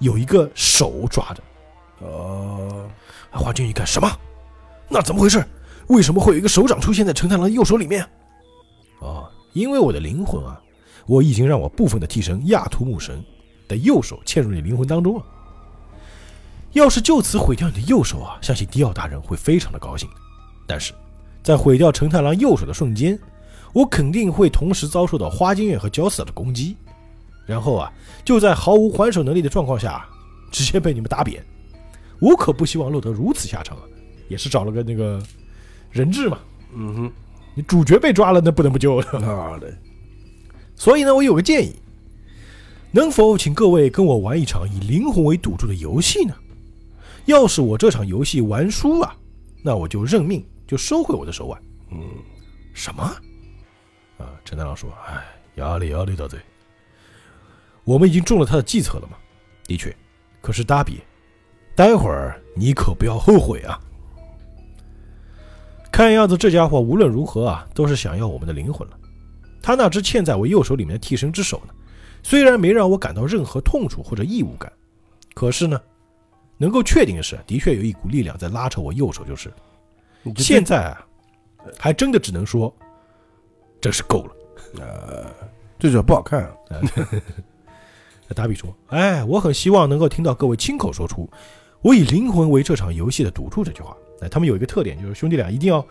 [0.00, 1.42] 有一个手抓着。
[2.00, 2.88] 哦，
[3.30, 4.08] 花君一看，什么？
[4.88, 5.42] 那怎么回事？
[5.88, 8.06] 为什么会有一个手掌出现在陈太郎的右手里面？
[9.00, 10.60] 哦，因为我的灵魂啊，
[11.06, 13.24] 我已经让我部分的替身亚图姆神
[13.68, 15.24] 的右手嵌入你灵魂当中了。
[16.72, 20.08] 要是就此毁掉你的右手啊，相信迪奥大人会非常的高兴。
[20.66, 20.92] 但是，
[21.42, 23.18] 在毁掉陈太郎右手的瞬间，
[23.72, 26.76] 我肯定会同时遭受到花京院和焦斯的攻击，
[27.46, 27.92] 然后啊，
[28.24, 30.04] 就在毫无还手能力的状况下，
[30.50, 31.44] 直接被你们打扁。
[32.18, 33.84] 我可不希望落得如此下场啊！
[34.28, 35.22] 也是找了个那个
[35.96, 36.38] 人质嘛。
[36.74, 37.12] 嗯哼，
[37.54, 39.06] 你主角被抓了，那不能不救了。
[39.26, 39.74] 啊对，
[40.76, 41.74] 所以呢，我有个建议，
[42.92, 46.34] 能否请各位跟我玩一场以灵魂为赌注的游戏呢？
[47.24, 49.16] 要是我这场游戏玩输啊，
[49.62, 51.60] 那我就认命，就收回我的手腕。
[51.90, 51.98] 嗯，
[52.74, 53.02] 什么？
[54.18, 55.24] 啊，陈大郎说：“哎，
[55.56, 56.38] 压力压力大嘴。
[57.84, 59.16] 我们已经中了他的计策了嘛？
[59.64, 59.94] 的确，
[60.40, 61.00] 可是达比，
[61.74, 63.80] 待会儿你可不要后悔啊！
[65.96, 68.98] 看样子这家伙无论如何啊，都是想要我们的灵魂了。
[69.62, 71.72] 他那只嵌在我右手里面的替身之手呢，
[72.22, 74.70] 虽然没让我感到任何痛楚或者异物感，
[75.32, 75.80] 可是呢，
[76.58, 79.50] 能够确定的是，的确有一股力量在拉扯我右手，就是
[80.36, 81.00] 现在啊，
[81.78, 82.70] 还真的只能说，
[83.80, 84.32] 真是够了。
[84.78, 85.24] 呃，
[85.78, 86.52] 最主要不好看啊。
[88.36, 91.26] 打比说：“哎，我很希望能够听到各位亲口说出
[91.86, 93.96] ‘我以灵魂为这场游戏的赌注’这句话。
[94.20, 95.86] 哎，他们有一个特点，就是兄弟俩一定要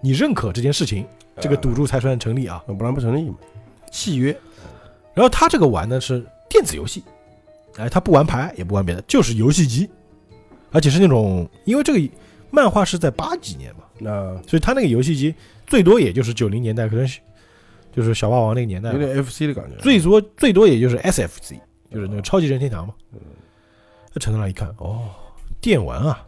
[0.00, 1.06] 你认可这件事情，
[1.38, 2.64] 这个赌注才算成立啊。
[2.66, 3.36] 不然不成立嘛。
[3.92, 4.34] 契约，
[5.12, 7.04] 然后他这个玩的是电子游戏，
[7.76, 9.86] 哎，他不玩牌也不玩别的，就是游戏机，
[10.72, 12.00] 而且是那种，因为这个
[12.50, 15.34] 漫画是在八几年嘛，那所以他那个游戏机
[15.66, 17.20] 最多也就是九零年代，可能是
[17.94, 19.76] 就是小霸王那个年代有，点 FC 的感觉。
[19.82, 21.58] 最多最多也就是 SFC，
[21.92, 22.94] 就是那个超级任天堂嘛。
[24.14, 25.10] 那陈德亮一看，哦，
[25.64, 26.22] 电玩啊，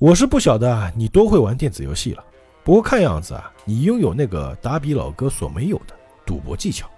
[0.00, 2.24] 我是不晓得，你多会玩电子游戏了。
[2.64, 5.94] 不过看样子啊，你拥有那个达比老哥所没有的
[6.26, 6.90] 赌博技巧，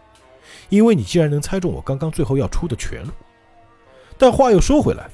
[0.70, 3.10] 因为你竟然能猜中我刚刚最后要出的拳路。
[4.16, 5.10] 但话又说回来，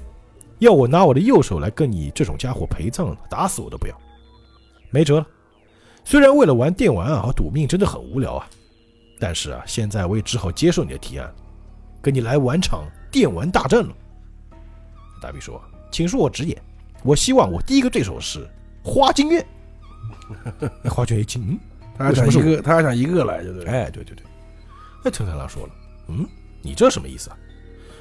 [0.60, 4.00] 要我拿我的右手来跟你这种家伙陪葬，打死我都不要。
[4.90, 5.26] 没辙了，
[6.04, 8.48] 虽然为了玩电玩啊和赌命真的很无聊啊，
[9.18, 11.28] 但是啊，现在我也只好接受你的提案，
[12.00, 13.92] 跟你来玩场电玩大战了。
[15.20, 16.56] 大比说：“请恕我直言，
[17.02, 18.48] 我希望我第一个对手是
[18.82, 19.44] 花京院。”
[20.84, 21.58] 花卷一听，嗯，
[21.96, 23.68] 他还想一个，他还想一个来，对不对？
[23.68, 24.24] 哎，对对对。
[25.04, 25.72] 那藤太郎说了，
[26.08, 26.26] 嗯，
[26.62, 27.38] 你这什么意思啊？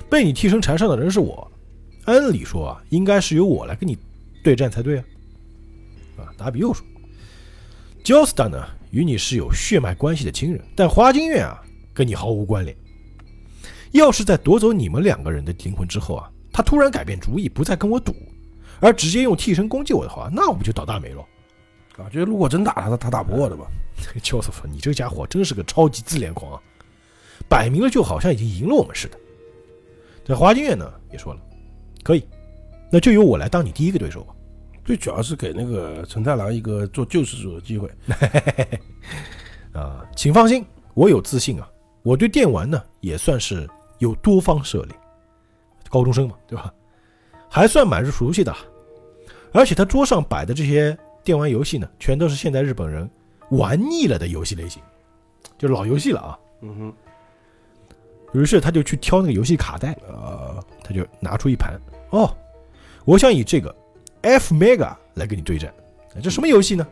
[0.10, 1.52] 被你替身缠上的人是我，
[2.06, 3.98] 按理说啊，应该是由我来跟你
[4.44, 5.04] 对战才对啊。
[6.18, 6.86] 啊，达比又说，
[8.04, 11.62] 焦斯达呢，与你是有血脉关系的亲人，但花京院啊，
[11.94, 12.76] 跟你毫无关联。
[13.92, 18.16] 要是在夺走你们两个人的灵魂之后啊，他突然改变主意，不再跟我赌，
[18.80, 21.22] 而直接用替身攻击我的话，那我不就倒大霉了？
[21.98, 23.66] 啊，觉得如果真打他，他他打不过的嘛。
[24.24, 26.62] 焦斯说：“你这个家伙真是个超级自恋狂啊，
[27.50, 29.20] 摆明了就好像已经赢了我们似的。”
[30.24, 31.42] 这花京院呢也说了，
[32.04, 32.26] 可以，
[32.90, 34.34] 那就由我来当你第一个对手吧。
[34.86, 37.92] 最主要是给那个陈太郎一个做救世主的机会。
[39.76, 41.70] 啊，请放心，我有自信啊，
[42.02, 44.96] 我对电玩呢也算是有多方涉猎，
[45.96, 46.74] 高中生嘛，对吧？
[47.50, 48.54] 还算蛮熟悉的，
[49.54, 53.10] 而且他桌上摆的这些电玩游戏呢，全都是现在日本人
[53.52, 54.84] 玩腻了的游戏类型，
[55.58, 56.38] 就老游戏了啊。
[56.60, 56.94] 嗯哼，
[58.38, 61.80] 于是他就去挑那个游戏卡带，呃，他就拿出一盘，
[62.10, 62.30] 哦，
[63.06, 63.74] 我想以这个
[64.24, 65.74] F Mega 来跟你对战。
[66.14, 66.86] 哎这什么游戏呢？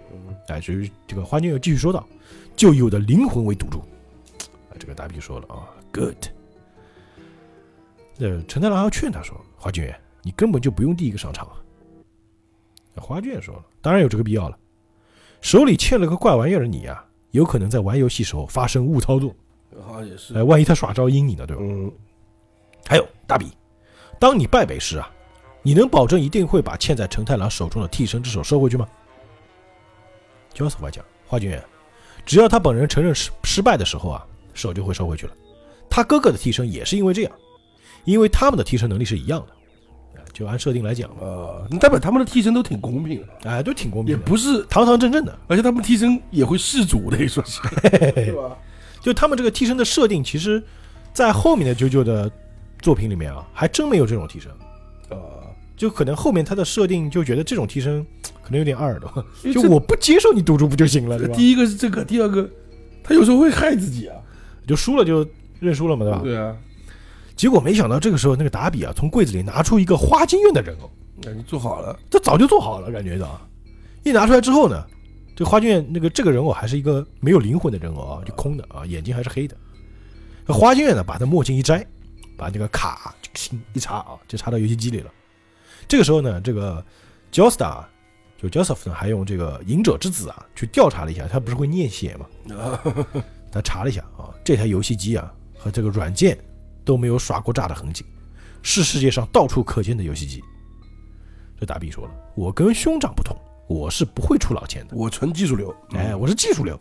[0.48, 2.08] 哎，至于这个花君又继续说道，
[2.56, 3.80] 就以我的灵魂为赌注。
[3.80, 6.28] 啊，这个大比说了啊，Good。
[8.18, 11.54] 那陈太郎要劝他说，花君，你根本就不用第一个上场啊。
[12.94, 14.58] 那花君也说了，当然有这个必要了。
[15.42, 19.36] 手里欠了个怪玩意儿的你啊，有可能在玩游戏时候发生误操作，
[19.88, 21.62] 啊也是哎，，万一他耍招阴你呢，对吧？
[21.66, 21.92] 嗯，
[22.86, 23.52] 还有大比，
[24.20, 25.12] 当你败北时啊，
[25.62, 28.88] 你能保证一定会把欠在陈太郎手中的替身之手收回去吗？
[30.54, 31.62] 焦斯外讲，花君远，
[32.26, 35.34] 只要他本人承认失失败的时候啊，手就会收回去了。
[35.90, 37.32] 他哥哥的替身也是因为这样，
[38.06, 45.38] 因为他们的替身能力是一样的，啊就按设定来讲嘛，呃，那代表他们的替身都挺公平的，哎，都挺公平的，不是，堂堂正正的。
[45.48, 47.62] 而且他们替身也会弑主的，说是，
[48.14, 48.58] 对吧？
[49.02, 50.64] 就他们这个替身的设定，其实，
[51.14, 52.32] 在后面的九九的
[52.82, 54.50] 作品里面啊，还真没有这种替身。
[55.10, 55.18] 呃，
[55.76, 58.04] 就可能后面他的设定就觉得这种替身
[58.42, 59.08] 可能有点二的，
[59.54, 61.36] 就我不接受你赌注不就行了，对吧？
[61.36, 62.50] 第一个是这个，第二个，
[63.04, 64.16] 他有时候会害自己啊，
[64.66, 65.28] 就输了就
[65.60, 66.22] 认输了嘛，对吧？
[66.24, 66.56] 对啊，
[67.36, 70.90] 结果没想到这个时候那个达比啊，从柜子里拿出一个花京院的人偶，
[71.24, 73.42] 那你做好了，这早就做好了，感觉到。
[74.04, 74.86] 一拿出来之后呢，
[75.36, 79.56] 这个花京院那个这个人偶还是一个没有灵魂的人偶啊，就空的啊，眼睛还是黑的。
[80.46, 81.86] 那花京院呢，把他墨镜一摘，
[82.38, 85.12] 把那个卡就一插啊，就插到游戏机里了。
[85.88, 86.86] 这个时候呢，这个
[87.32, 87.84] Joestar
[88.38, 92.26] 就 Joseph 呢，还用这个隐者之子啊去调查了一下，他不是会念写吗？
[93.52, 96.38] 他查了一下啊，这台游戏机啊和这个软件
[96.84, 98.06] 都没有耍过诈的痕迹，
[98.62, 100.42] 是世界上到处可见的游戏机。
[101.60, 106.80] 这大 B 说了，我跟兄长不同，我是不会出老千的，我纯技术流，哎，我是技术流。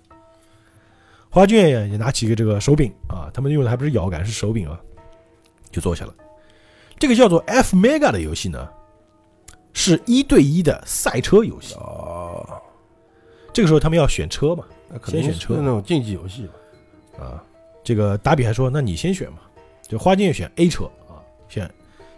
[1.30, 4.78] 花卷也也拿起一个这个手柄啊，他们用的还不是摇杆，是手柄啊，
[5.70, 6.14] 就坐下了。
[6.98, 8.68] 这个叫做 F Mega 的游戏呢，
[9.72, 11.74] 是一对一的赛车游戏。
[11.76, 12.60] 哦，
[13.52, 17.44] 这个时候他们要选车嘛，那肯定先选车是那种竞技游戏嘛，啊，
[17.82, 19.38] 这个达比还说，那你先选嘛，
[19.92, 21.70] 就花卷选 A 车啊，选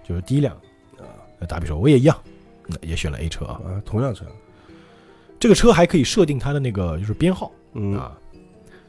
[0.08, 0.54] 就是第一辆
[0.96, 1.02] 啊
[1.40, 2.16] 那达比说我也一样，
[2.68, 3.60] 那也选了 A 车啊。
[3.66, 4.24] 啊，同样车，
[5.40, 8.16] 这个车还可以设定它的那个就是编号嗯啊。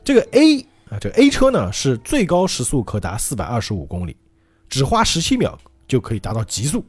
[0.04, 4.15] 这个 A 啊，这个 A 车呢是最高时速可达四百二十五公里，
[4.69, 6.86] 只花十七秒就可以达到极速。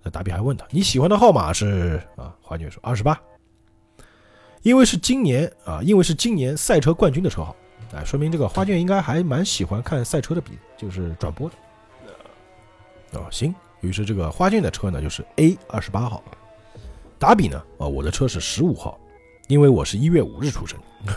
[0.00, 2.32] 那达比还问他你喜欢的号码是啊？
[2.40, 3.20] 花卷说二十八，
[4.62, 7.56] 因为是今年啊，因为是今年赛车冠军的车号，
[7.94, 13.18] 哎，说明这个花卷应该还蛮喜欢看赛车的比，就是转播的。
[13.18, 16.22] 啊，行，于是这个花卷的车呢就是 A 二十八号，
[17.18, 18.98] 达比呢啊，我的车是十五号，
[19.48, 20.78] 因为我是一月五日出生。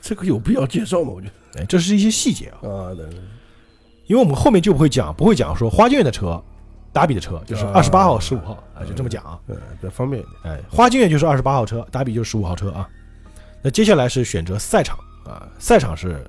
[0.00, 1.12] 这个有必要介绍吗？
[1.14, 3.20] 我觉得哎，这是一些细节啊，啊，对对
[4.06, 6.42] 因为我们后面就不会讲，不会讲说花卷的车，
[6.92, 9.38] 达比的车就是啊二十八号、十五号啊，就这么讲啊。
[9.46, 10.54] 对，比较方便一点。
[10.54, 12.88] 哎，花卷就是二十八号车，达比就是十五号车啊。
[13.62, 16.28] 那接下来是选择赛场啊，赛场是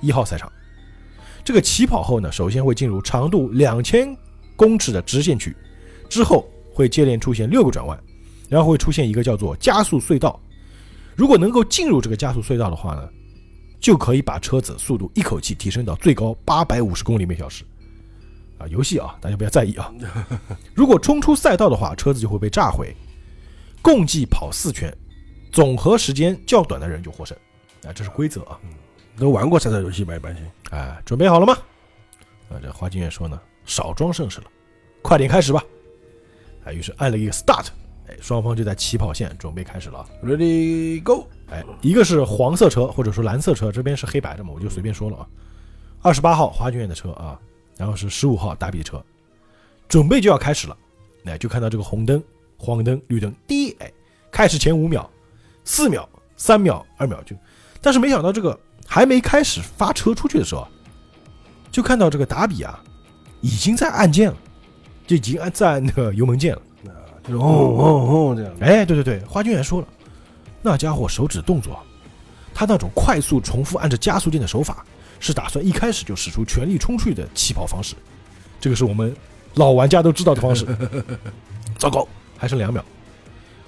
[0.00, 0.50] 一号赛场。
[1.44, 4.16] 这个起跑后呢，首先会进入长度两千
[4.56, 5.54] 公尺的直线区，
[6.08, 7.98] 之后会接连出现六个转弯，
[8.48, 10.40] 然后会出现一个叫做加速隧道。
[11.14, 13.08] 如果能够进入这个加速隧道的话呢，
[13.78, 17.62] 就可以把车子速度一口气提升到最高八百五十公里每小时。
[18.58, 19.92] 啊，游戏啊，大家不要在意啊。
[20.74, 22.94] 如果冲出赛道的话，车子就会被炸毁。
[23.82, 24.90] 共计跑四圈，
[25.52, 27.36] 总和时间较短的人就获胜。
[27.86, 28.58] 啊，这是规则啊。
[29.16, 30.16] 都玩过赛车游戏吧？
[30.16, 30.44] 一般性。
[30.70, 31.56] 哎，准备好了吗？
[32.50, 34.46] 啊，这花金月说呢，少装盛世了，
[35.02, 35.62] 快点开始吧。
[36.64, 37.66] 哎，于是按了一个 start，
[38.08, 40.08] 哎，双方就在起跑线准备开始了啊。
[40.22, 41.28] Ready go！
[41.50, 45.28] 哎，一个是黄色车或者说蓝色车，这边是黑白的嘛，我就随便说了啊。
[46.02, 47.38] 二十八号花君院的车啊，
[47.76, 49.00] 然后是十五号达比车，
[49.86, 50.76] 准备就要开始了。
[51.26, 52.22] 哎，就看到这个红灯、
[52.58, 53.92] 黄灯、绿灯，滴，哎，
[54.30, 55.08] 开始前五秒、
[55.64, 57.36] 四秒、三秒、二秒就，
[57.84, 60.68] 但是没想到这个还没开始发车出去的时候啊，
[61.70, 62.80] 就看到这个达比啊，
[63.42, 64.36] 已经在按键了，
[65.06, 66.62] 就已经按在按那个油门键了。
[67.22, 68.50] 就是轰轰轰这样。
[68.60, 69.88] 哎，对对对，花君也说了，
[70.62, 71.78] 那家伙手指动作，
[72.54, 74.82] 他那种快速重复按着加速键的手法，
[75.20, 77.94] 是打算一开始就使出全力冲出去的起跑方式。
[78.58, 79.14] 这个是我们
[79.56, 80.64] 老玩家都知道的方式。
[81.78, 82.82] 糟糕，还剩两秒，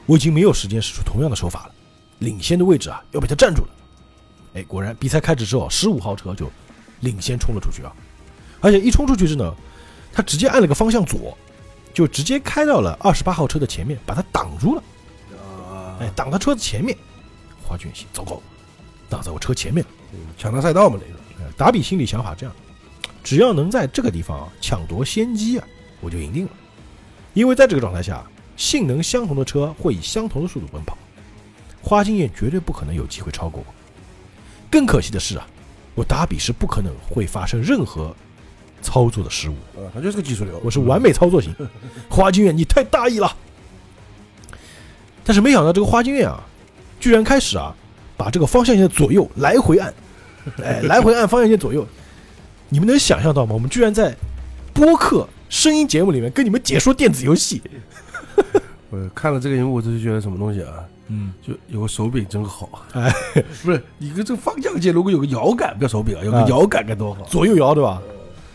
[0.07, 1.74] 我已经没有时间使出同样的手法了，
[2.20, 3.68] 领先的位置啊要被他占住了。
[4.57, 6.51] 哎，果然比赛开始之后，十五号车就
[7.01, 7.92] 领先冲了出去啊，
[8.61, 9.55] 而且一冲出去之后呢，
[10.11, 11.37] 他直接按了个方向左，
[11.92, 14.83] 就直接开到了二十八号车的前面，把他挡住了。
[15.37, 16.97] 啊，哎，挡他车子前面。
[17.62, 18.40] 花俊熙，糟糕，
[19.11, 19.85] 挡在我车前面
[20.38, 21.19] 抢他赛道嘛，这个。
[21.38, 22.55] 呃达比心里想法这样：
[23.23, 25.66] 只要能在这个地方啊抢夺先机啊，
[26.01, 26.51] 我就赢定了。
[27.35, 28.25] 因为在这个状态下，
[28.57, 30.97] 性能相同的车会以相同的速度奔跑，
[31.83, 33.76] 花经验绝对不可能有机会超过我。
[34.70, 35.46] 更可惜的是啊，
[35.94, 38.14] 我打比是不可能会发生任何
[38.83, 39.55] 操作的失误。
[39.74, 40.61] 啊，他就是个技术流。
[40.64, 41.55] 我是完美操作型。
[42.11, 43.37] 花京院，你太大意了。
[45.24, 46.40] 但是没想到这个花京院啊，
[47.00, 47.74] 居然开始啊，
[48.16, 49.92] 把这个方向键左右来回按，
[50.62, 51.87] 哎，来回按方向键左右。
[52.68, 53.55] 你们能想象到吗？
[53.55, 54.14] 我们居然在
[54.72, 57.62] 播客声音节目里面跟你们解说电子游戏。
[58.90, 60.85] 我看了这个荧幕，我就觉得什么东西啊？
[61.09, 62.69] 嗯，就有个手柄真好。
[62.92, 63.12] 哎，
[63.62, 67.23] 不是你跟这个方向键，如果有个摇杆，不要手柄啊，有个啊摇杆该多好。
[67.25, 68.03] 左右摇对吧？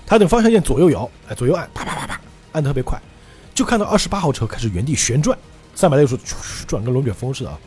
[0.05, 2.19] 它等方向键左右摇，哎，左右按，啪啪啪啪，
[2.51, 3.01] 按得特别快，
[3.53, 5.37] 就看到二十八号车开始原地旋转，
[5.73, 6.23] 三百六十度
[6.67, 7.57] 转，跟龙卷风似的啊。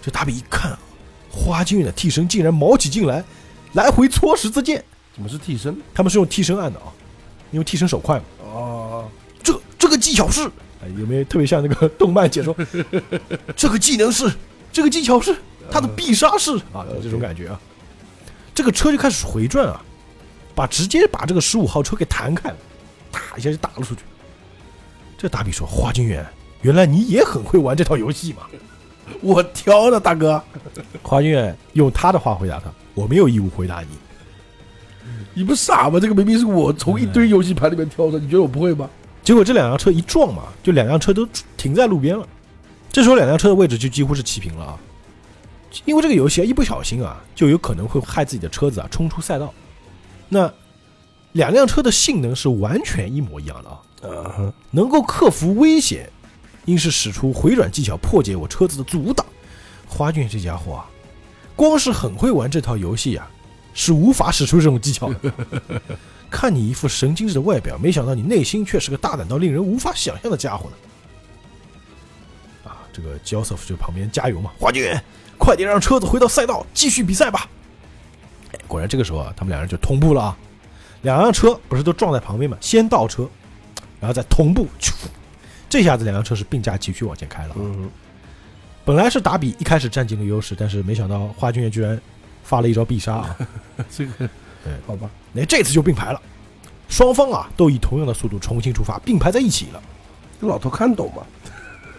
[0.00, 0.78] 这大比一看啊，
[1.30, 3.22] 花京院的替身竟然毛起劲来，
[3.74, 4.82] 来回搓十字键，
[5.14, 5.76] 怎么是替身？
[5.92, 6.86] 他们是用替身按的啊，
[7.50, 8.24] 因为替身手快嘛。
[8.44, 9.08] 哦，
[9.42, 10.50] 这这个技巧是，
[10.82, 12.54] 哎，有没有特别像那个 动漫解说？
[13.56, 14.32] 这个技能是，
[14.72, 15.36] 这个技巧是，
[15.70, 17.60] 他的必杀是啊，就这种感觉啊。
[18.54, 19.82] 这个车就开始回转啊，
[20.54, 22.56] 把直接把这个十五号车给弹开了，
[23.10, 24.02] 啪一下就打了出去。
[25.16, 26.24] 这大比说：“花金元，
[26.62, 28.42] 原来你也很会玩这套游戏嘛。
[29.20, 30.40] 我挑的大哥，”
[31.02, 33.88] 花金元用他的话回答他：“我没有义务回答你。
[35.34, 35.98] 你不傻吗？
[35.98, 38.88] 这个明明是我从一堆游戏盘里面挑的，你觉得我不会吗？”
[39.28, 42.26] 结果这两辆车一撞嘛，就两辆车都停在路边了。
[42.90, 44.78] 这时候两辆车的位置就几乎是齐平了啊，
[45.84, 49.52] 因为这个游戏啊，一不小心啊，就有可能会害自己的车子啊冲出赛道。
[50.30, 50.50] 那
[51.32, 56.08] 两辆车的性能是完全一模一样的啊，能够克服危险，
[56.64, 59.26] 应是使出回转技巧破解我车子的阻挡。
[59.86, 60.88] 花俊这家伙啊，
[61.54, 63.30] 光是很会玩这套游戏啊，
[63.74, 65.32] 是无法使出这种技巧的。
[66.30, 70.76] 看你一副神经质的外表，没想到你内心却是个大胆到令人无法想象的家伙呢。
[72.70, 74.94] 啊，这个 Joseph 就旁边加油嘛，华俊，
[75.38, 77.48] 快点让车子回到赛道，继续比赛吧。
[78.52, 80.36] 哎，果然这个时候啊，他们两人就同步了啊，
[81.02, 83.28] 两辆车不是都撞在旁边嘛，先倒车，
[84.00, 84.66] 然后再同步，
[85.68, 87.56] 这下子两辆车是并驾齐驱往前开了啊。
[87.58, 87.90] 嗯，
[88.84, 92.00] 本来是达比一开始占尽了优势，但是没想到花君居然
[92.42, 93.36] 发了一招必杀啊！
[93.90, 94.28] 这个
[94.68, 96.20] 对，好吧，那这次就并排了，
[96.88, 99.82] 双方啊都以同样的速度重新出发，并排在一起了。
[100.40, 101.22] 这老头看懂吗？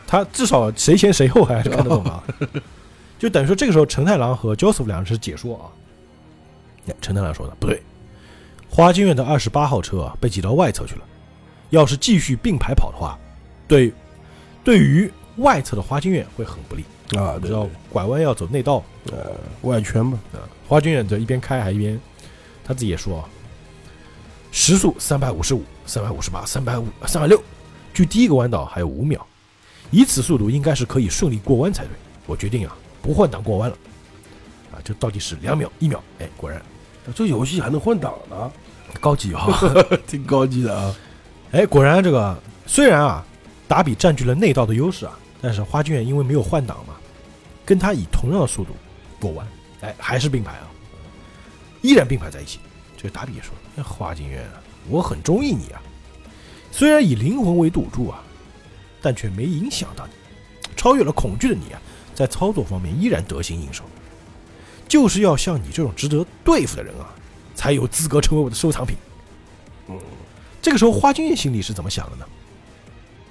[0.07, 2.23] 他至少谁前谁后还是看得懂的啊。
[3.19, 5.65] 就等于说这个时候陈太郎和 Joseph 两人是解说啊。
[6.87, 7.81] 哎陈太郎说的不对，
[8.69, 11.01] 花京院的二十八号车啊被挤到外侧去了，
[11.69, 13.17] 要是继续并排跑的话，
[13.67, 13.93] 对
[14.63, 16.83] 对于外侧的花京院会很不利。
[17.17, 19.31] 啊，知道拐弯要走内道，呃，
[19.63, 21.99] 外圈嘛，啊，花军远在一边开还一边，
[22.69, 23.25] 他自己也说啊，
[24.51, 27.41] 时速三百五十五、三百五十八、三百五、三百六，
[27.95, 29.25] 距第一个弯道还有五秒，
[29.89, 31.89] 以此速度应该是可以顺利过弯才对。
[32.27, 33.75] 我决定啊，不换挡过弯了。
[34.71, 36.61] 啊，这倒计时两秒、一秒，哎，果然
[37.15, 38.51] 这游戏还能换挡呢，
[38.99, 39.47] 高级啊！
[40.05, 40.95] 挺高级的啊。
[41.51, 43.25] 哎，果然这个虽然啊，
[43.67, 46.93] 达比占据了内道的优势啊，但是花君远因为没有换挡嘛，
[47.65, 48.75] 跟他以同样的速度
[49.19, 49.47] 过弯，
[49.81, 50.68] 哎，还是并排啊，
[51.81, 52.59] 依然并排在一起。
[52.97, 55.81] 这个达比也说：“哎，花君远啊，我很中意你啊，
[56.71, 58.21] 虽然以灵魂为赌注啊，
[59.01, 60.13] 但却没影响到你。
[60.75, 61.81] 超越了恐惧的你啊，
[62.13, 63.83] 在操作方面依然得心应手。
[64.87, 67.13] 就是要像你这种值得对付的人啊，
[67.55, 68.97] 才有资格成为我的收藏品。”
[69.87, 69.97] 嗯，
[70.61, 72.25] 这个时候，花君夜心里是怎么想的呢？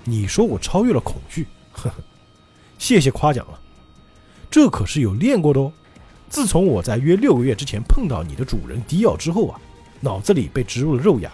[0.04, 1.96] 你说我超越了恐惧，呵呵，
[2.78, 3.60] 谢谢夸奖了，
[4.50, 5.70] 这可是有练过的哦。
[6.28, 9.60] 自从我在约六个月之前碰到你的主人迪奥之后啊，
[10.00, 11.30] 脑子里被植入了肉芽，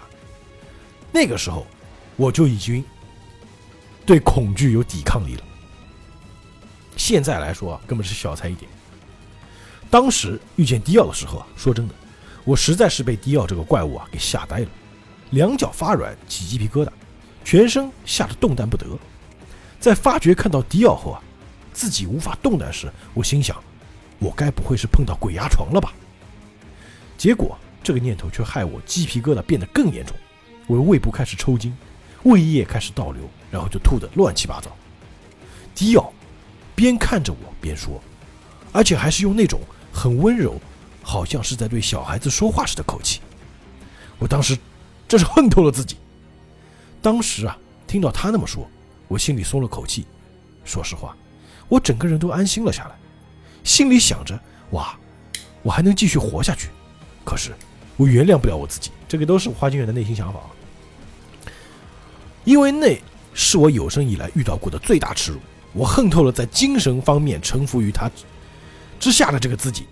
[1.12, 1.66] 那个时候
[2.16, 2.85] 我就已经
[4.07, 5.42] 对恐惧有抵抗力了。
[6.96, 8.68] 现在来说啊，根本是小菜一碟。
[9.90, 11.94] 当时遇见迪奥的时候啊，说真的，
[12.44, 14.68] 我实在是被迪奥这个怪物啊给吓呆了。
[15.30, 16.88] 两脚发软，起鸡皮疙瘩，
[17.44, 18.87] 全身吓得动弹不得。
[19.80, 21.20] 在发觉看到迪奥后啊，
[21.72, 23.57] 自己无法动弹时，我心想：
[24.18, 25.92] 我该不会是碰到鬼压床了吧？
[27.16, 30.16] 结果这个念头却害我鸡皮疙瘩变得更严重，
[30.66, 31.76] 我的胃部开始抽筋，
[32.24, 34.70] 胃液开始倒流，然后就吐得乱七八糟。
[35.74, 36.12] 迪奥
[36.74, 38.03] 边看着我边说，
[38.72, 39.61] 而且还是用那种
[39.93, 40.61] 很温柔，
[41.03, 43.20] 好像是在对小孩子说话时的口气。
[44.18, 44.57] 我当时
[45.07, 45.97] 真是恨透了自己。
[47.03, 48.68] 当时啊，听到他那么说，
[49.09, 50.07] 我心里松了口气。
[50.64, 51.14] 说实话，
[51.68, 52.97] 我整个人都安心了下来，
[53.65, 54.39] 心里想着：
[54.71, 54.97] 哇，
[55.62, 56.69] 我还能继续活下去。
[57.25, 57.53] 可是，
[57.97, 58.93] 我原谅不了我自己。
[59.09, 60.51] 这个都是花金远的内心想法啊。
[62.45, 63.01] 因为那
[63.33, 65.41] 是我有生以来遇到过的最大耻辱。
[65.73, 68.09] 我恨透了在精神方面臣服于他
[69.01, 69.87] 之下的这个自己。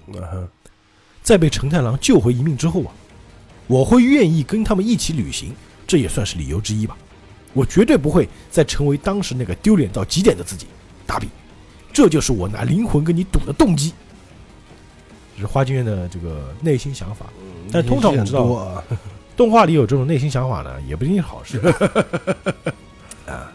[1.23, 2.93] 在被承太郎救回一命之后啊，
[3.67, 5.55] 我会愿意跟他们一起旅行，
[5.87, 6.97] 这也算是理由之一吧。
[7.53, 10.67] 我绝对不会再成为当时那个丢脸到极点的自己。
[11.07, 11.29] 打比，
[11.93, 13.93] 这就是我拿灵魂跟你赌的动机。
[15.35, 17.27] 这是花京院的这个内心想法。
[17.71, 18.83] 但通常我们知道
[19.37, 21.59] 动画里有这种内心想法呢，也不一定是好事
[23.27, 23.51] 啊。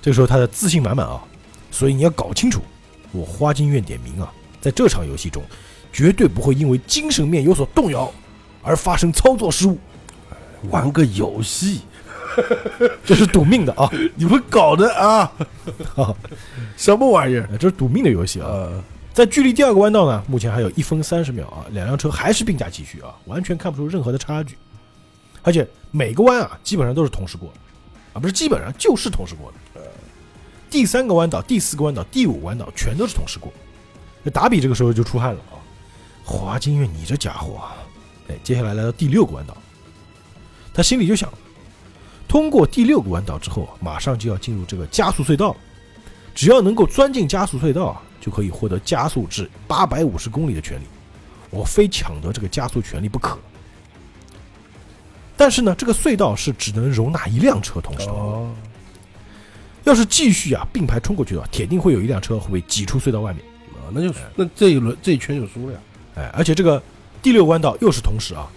[0.00, 1.20] 这个时候他的自信满满啊，
[1.70, 2.62] 所以你要搞清楚，
[3.10, 5.42] 我花金院点名啊，在这场游戏中，
[5.92, 8.12] 绝对不会因为精神面有所动摇
[8.62, 9.76] 而发生操作失误，
[10.70, 11.80] 玩个游戏，
[13.04, 13.88] 这是赌命的啊！
[14.16, 15.30] 你们搞的啊，
[16.76, 17.48] 什么玩意儿？
[17.58, 18.46] 这是赌命的游戏啊！
[18.48, 24.56] 呃，在距离第二个弯道呢，目前还有一分三十秒啊，两辆车还是并驾齐驱啊，完全看不出任何的差距，
[25.42, 27.58] 而且每个弯啊基本上都是同时过的，
[28.12, 29.80] 啊不是基本上就是同时过的。
[29.80, 29.86] 呃，
[30.70, 33.52] 第三个弯道、第四个弯道、第五弯道全都是同时过。
[34.22, 35.54] 那达比这个时候就出汗了啊，
[36.24, 37.76] 华金月你这家伙啊，
[38.28, 39.56] 哎，接下来来到第六个弯道，
[40.74, 41.32] 他心里就想，
[42.28, 45.56] 通过第六个弯道之后，马上就要进入这个加速隧道了，
[46.34, 50.84] 只要能够钻进加速隧道啊，就可以获得加速至八百五十公里的权利，
[51.50, 53.38] 我非抢得这个加速权利不可。
[55.36, 58.54] 但是呢，这个隧道是只能容纳一辆车同时通过，哦，
[59.84, 63.42] 要是继续啊并排冲过去的话，铁定会有一辆车会被挤出隧道外面。
[63.74, 65.78] 啊那就那这一轮这一圈就输了呀。
[66.16, 66.82] 哎，而且这个
[67.22, 68.48] 第六弯道又是同时啊，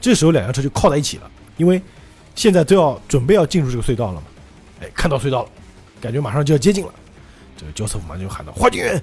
[0.00, 1.80] 这时候两辆车就靠在一起了，因为
[2.38, 4.22] 现在都要准备要进入这个隧道了嘛。
[4.80, 5.48] 哎，看到隧道了，
[6.00, 6.94] 感觉马上就要接近了，
[7.56, 9.02] 这个焦瑟夫马上就喊道：“花警员，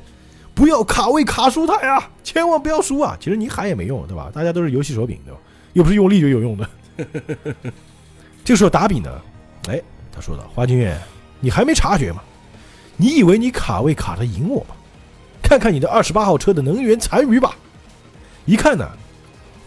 [0.53, 4.31] 不要卡位卡输他呀，千万不要输啊！”其实你喊也没用，对吧？
[4.33, 5.39] 大家都是游戏手柄，对吧？
[5.73, 6.69] 又不是用力就有用的。
[8.45, 9.11] 这个时候达比呢，
[9.67, 9.81] 哎，
[10.13, 10.97] 他说道：“花警员，
[11.41, 12.21] 你还没察觉吗？
[12.95, 14.75] 你以为你卡位卡的赢我吗？
[15.43, 17.53] 看看你的二十八号车的能源残余吧。”
[18.45, 18.89] 一看呢，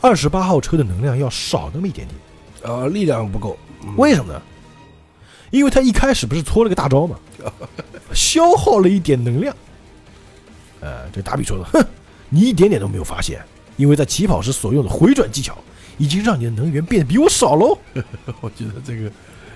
[0.00, 2.18] 二十八号车的能量要少那么一点点，
[2.72, 4.42] 啊，力量不够，嗯为什么呢？
[5.50, 7.18] 因为他一开始不是搓了个大招嘛，
[8.12, 9.56] 消耗了一点能量。
[10.80, 11.82] 呃，这达比说的，哼，
[12.28, 13.42] 你一点点都没有发现，
[13.76, 15.56] 因为在起跑时所用的回转技巧，
[15.96, 17.78] 已经让你的能源变得比我少喽。
[18.42, 19.10] 我觉得这个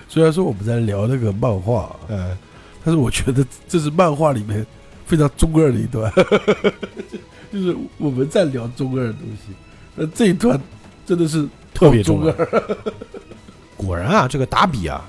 [0.09, 2.35] 虽然说我们在聊那个漫画，呃，
[2.83, 4.65] 但是我觉得这是漫画里面
[5.05, 6.11] 非常中二的一段，
[7.53, 9.53] 就是我们在聊中二的东西，
[9.95, 10.59] 那这一段
[11.05, 11.47] 真的是
[11.83, 12.77] 特别中中二。
[13.75, 15.03] 果然啊，这个达比啊，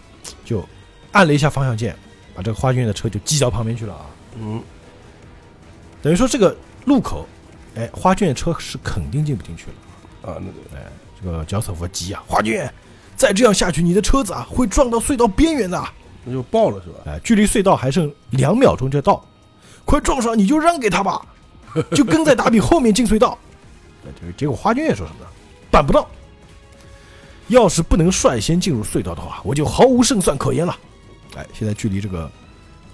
[0.45, 0.67] 就
[1.13, 1.97] 按了一下方向键，
[2.35, 4.07] 把这个花卷的车就击到旁边去了啊。
[4.39, 4.61] 嗯，
[6.03, 7.27] 等于说这个路口，
[7.77, 10.33] 哎，花卷车是肯定进不进去了。
[10.33, 10.91] 啊，那个哎，
[11.23, 12.73] 这个角瑟夫急啊，花卷，
[13.15, 15.93] 再这样下去，你的车子啊会撞到隧道边缘的啊。
[16.25, 16.99] 那就爆了是吧？
[17.07, 19.25] 哎，距离隧道还剩两秒钟就到，
[19.85, 21.25] 快撞上你就让给他吧，
[21.95, 23.39] 就跟在达比后面进隧道。
[24.05, 25.27] 哎这个结果花卷也说什么呢？
[25.71, 26.09] 办不到。
[27.49, 30.77] 要是不能率先进入隧道的话，我就毫无胜算可言了。
[31.37, 32.31] 哎，现在距离这个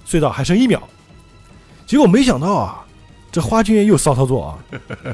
[0.06, 0.82] 隧道还剩一秒，
[1.86, 2.84] 结果没想到啊，
[3.30, 4.58] 这花卷又骚操作啊，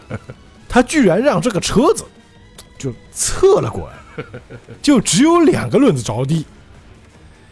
[0.68, 2.04] 他居然让这个车子
[2.78, 4.24] 就侧了过来，
[4.80, 6.46] 就只有两个轮子着地，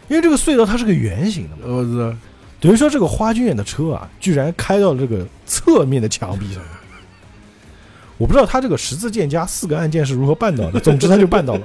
[0.09, 2.15] 因为这个隧道它是个圆形的嘛，我知道，
[2.61, 6.63] 等于说这个花军院的车啊，居然开到了这个侧面的墙壁上。
[8.17, 11.63] 我不知道他这个十字键加四个按键是如何办到的， 总之他就办到了，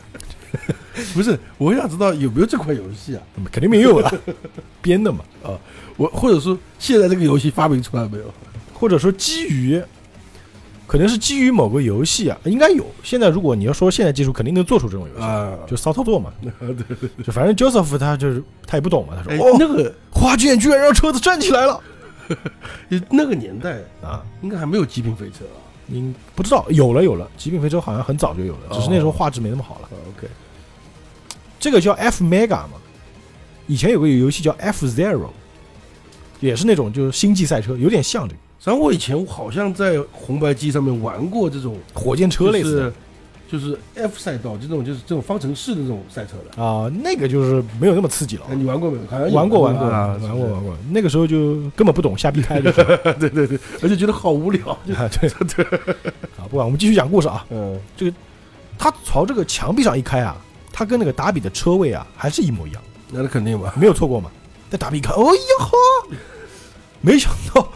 [1.14, 3.22] 不是，我想知道有没有这款游戏啊？
[3.52, 4.12] 肯定没有了，
[4.82, 5.54] 编的嘛，啊
[5.96, 8.24] 我或者说现在这个游戏发明出来没有？
[8.74, 9.82] 或者说基于，
[10.86, 12.84] 可能是基于某个游戏啊，应该有。
[13.02, 16.30] 现在如果你要说现在技术，肯定能做出这种游戏，啊，就骚操作嘛。
[16.42, 21.80] 对对对，就反正 Joseph 他就是他也不懂嘛，他哎说哦，那个花卷居然让车子站起来了
[23.10, 24.22] 那个年代啊！
[24.42, 25.58] 应该还没有极品飞车啊。
[25.86, 29.88] 您不知道有了有了，极品飞车好像很早就有了，只是那时候画质没那么好了。
[29.88, 30.28] 啊 OK，
[31.60, 32.72] 这个叫 F Mega 嘛，
[33.66, 35.30] 以前有个游戏叫 F Zero，
[36.40, 42.92] 也是那种就是星际赛车，有点像这个然后我以前好像在红白机上面玩过这种火箭车类似的
[43.50, 46.62] 就是 F 赛道这种就是这种方程式的这种赛车的。
[46.62, 48.54] 啊、那个就是没有那么刺激了哎，。
[48.54, 49.06] 你玩过没有？
[49.08, 52.84] 好像有玩过玩过啊，玩过玩过，那个时候就根本不懂，瞎逼开就是。
[53.18, 54.60] 对对对，而且觉得好无聊。
[54.86, 55.64] 就 啊，对对。
[56.36, 57.44] 啊，不管，我们继续讲故事啊。
[57.50, 58.16] 嗯，这个
[58.78, 60.36] 他朝这个墙壁上一开啊，
[60.72, 63.72] 他跟那个达比的车位啊还是一模一样，那那肯定吧。
[63.76, 64.30] 没有错过嘛。
[64.68, 66.16] 但达比一看，哦呀呵，
[67.00, 67.68] 没想到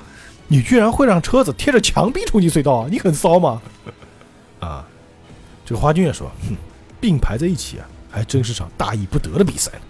[0.49, 2.89] 你居然会让车子贴着墙壁冲进隧道啊！
[2.91, 3.63] 你很骚吗？
[4.59, 4.85] 啊，
[5.71, 6.57] 这个花君也说，哼，
[7.01, 9.83] 并排在一起啊，还真是场大意不得的比赛呢。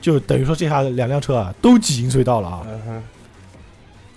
[0.00, 2.66] 就等于说，这下两辆车啊都挤进隧道了啊。
[2.66, 3.00] 嗯，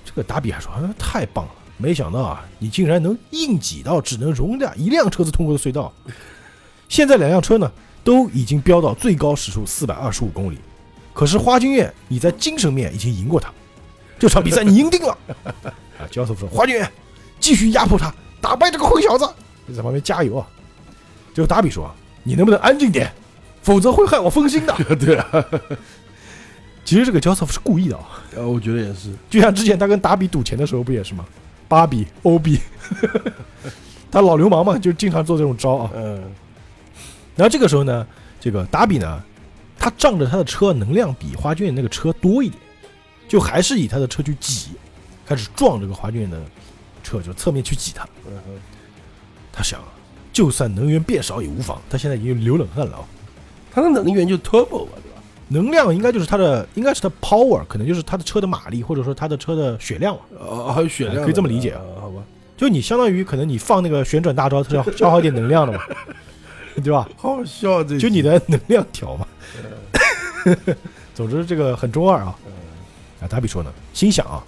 [0.04, 1.52] 这个达比还说：“啊，太棒了！
[1.78, 5.94] 没想到啊，你竟然能硬挤到只能容纳一辆车子通过的隧道。
[6.90, 7.72] 现在两辆车呢，
[8.04, 10.58] 都已经飙到最高时速四百二十五公里，
[11.14, 13.54] 可是花君院你在精神面已经赢过他，
[14.18, 15.16] 这场比赛你赢定了。
[16.02, 16.92] 啊，焦瑟夫说：“花君院，
[17.40, 18.12] 继续压迫他，
[18.42, 19.24] 打败这个混小子。”
[19.68, 20.48] 你在旁边加油啊！
[21.36, 21.94] 这个达比说
[22.24, 23.14] ：“你能不能安静点，
[23.62, 24.74] 否则会害我分心的。
[24.96, 25.46] 对啊，”
[26.84, 31.24] 其实这个焦瑟夫是故意的啊，呃，我觉得也是，就像之前他跟达比赌钱的时候不也是吗？
[31.68, 32.60] 八比、欧比，
[34.10, 35.92] 他老流氓嘛，就经常做这种招啊。
[35.94, 36.24] 嗯，
[37.36, 38.08] 然后这个时候呢，
[38.40, 39.22] 这个达比呢，
[39.78, 42.60] 他仗着他的车能量比花卷那个车多一点，
[43.28, 44.70] 就还是以他的车去挤，
[45.26, 46.42] 开始撞这个花卷的
[47.04, 48.06] 车，就侧面去挤他。
[48.26, 48.77] 嗯哼
[49.58, 49.88] 他想啊，
[50.32, 53.04] 就算能源变少也无妨，他现在已经流冷汗了啊。
[53.72, 55.22] 他的能源就 turbo 啊，对吧？
[55.48, 60.22] 能量应该就是它的，应该是它 power，可能就是它的车的马力，或者说它的车的血量啊。
[60.38, 62.22] 哦，还有血量的，可以这么理解啊好吧？
[62.56, 65.80] 就你相当于可能你放那个旋转大招，它是要消耗一点能量的嘛，
[66.84, 67.10] 对吧？
[67.18, 69.28] 好笑这，就你的能量条嘛。
[71.16, 72.36] 总之这个很中二啊。
[73.22, 74.44] 啊，达比说呢，心想啊，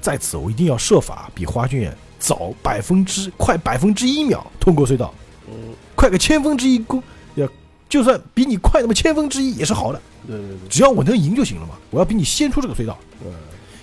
[0.00, 5.12] 在此我一定要设法比花卷早百分之快百分之一秒通过隧道，
[5.48, 7.02] 嗯，快个千分之一公，
[7.34, 7.48] 要
[7.88, 11.74] 就算比你快那么千分之一也是好的，对对对，只要我能赢就行了嘛。
[11.90, 13.32] 我要比你先出这个隧道，嗯，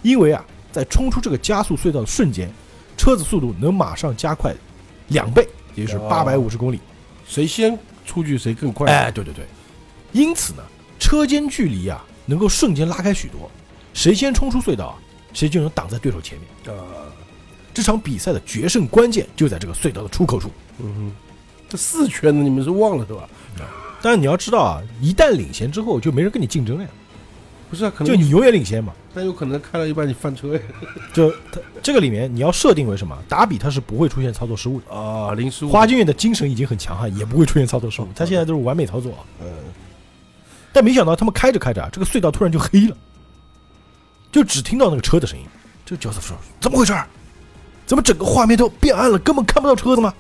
[0.03, 2.49] 因为啊，在冲出这个加速隧道的瞬间，
[2.95, 4.55] 车子速度能马上加快
[5.09, 6.07] 两倍，也就是哦。
[6.09, 6.79] 八百五十公里。
[7.27, 9.45] 谁先出去谁更快，哎，对对对，
[10.13, 10.63] 因此呢，
[10.97, 13.51] 车间距离啊能够瞬间拉开许多，
[13.93, 14.95] 谁先冲出隧道啊，
[15.33, 16.75] 谁就能挡在对手前面。
[16.75, 16.81] 啊，
[17.73, 20.49] 这场比赛的决胜关键就在这个隧道的出口处。
[20.79, 21.11] 嗯哼，
[21.69, 23.27] 这四圈子你们是忘了对吧？
[24.01, 26.89] 但是你要知道啊，一旦领先之后，就没人跟你竞争了呀，
[27.69, 28.93] 不是啊，可能就你永远领先嘛。
[29.13, 30.61] 但有可能开了一半你翻车呀，
[31.11, 33.17] 就它这个里面你要设定为什么？
[33.27, 34.95] 达比他是不会出现操作失误的。
[34.95, 39.19] 啊，零失误，花金院的精神已经很强悍，也不会出现操作失误，他现在都是完美操作啊。
[39.41, 39.47] 嗯，
[40.71, 42.95] 但没想到他们开着开着啊，这个隧道突然就黑了，
[44.31, 45.45] 就只听到那个车的声音。
[45.85, 47.07] 这个角色说：“怎么回事儿？
[47.89, 50.13] 怎么整个画面都变暗了，根本看不到车子吗？”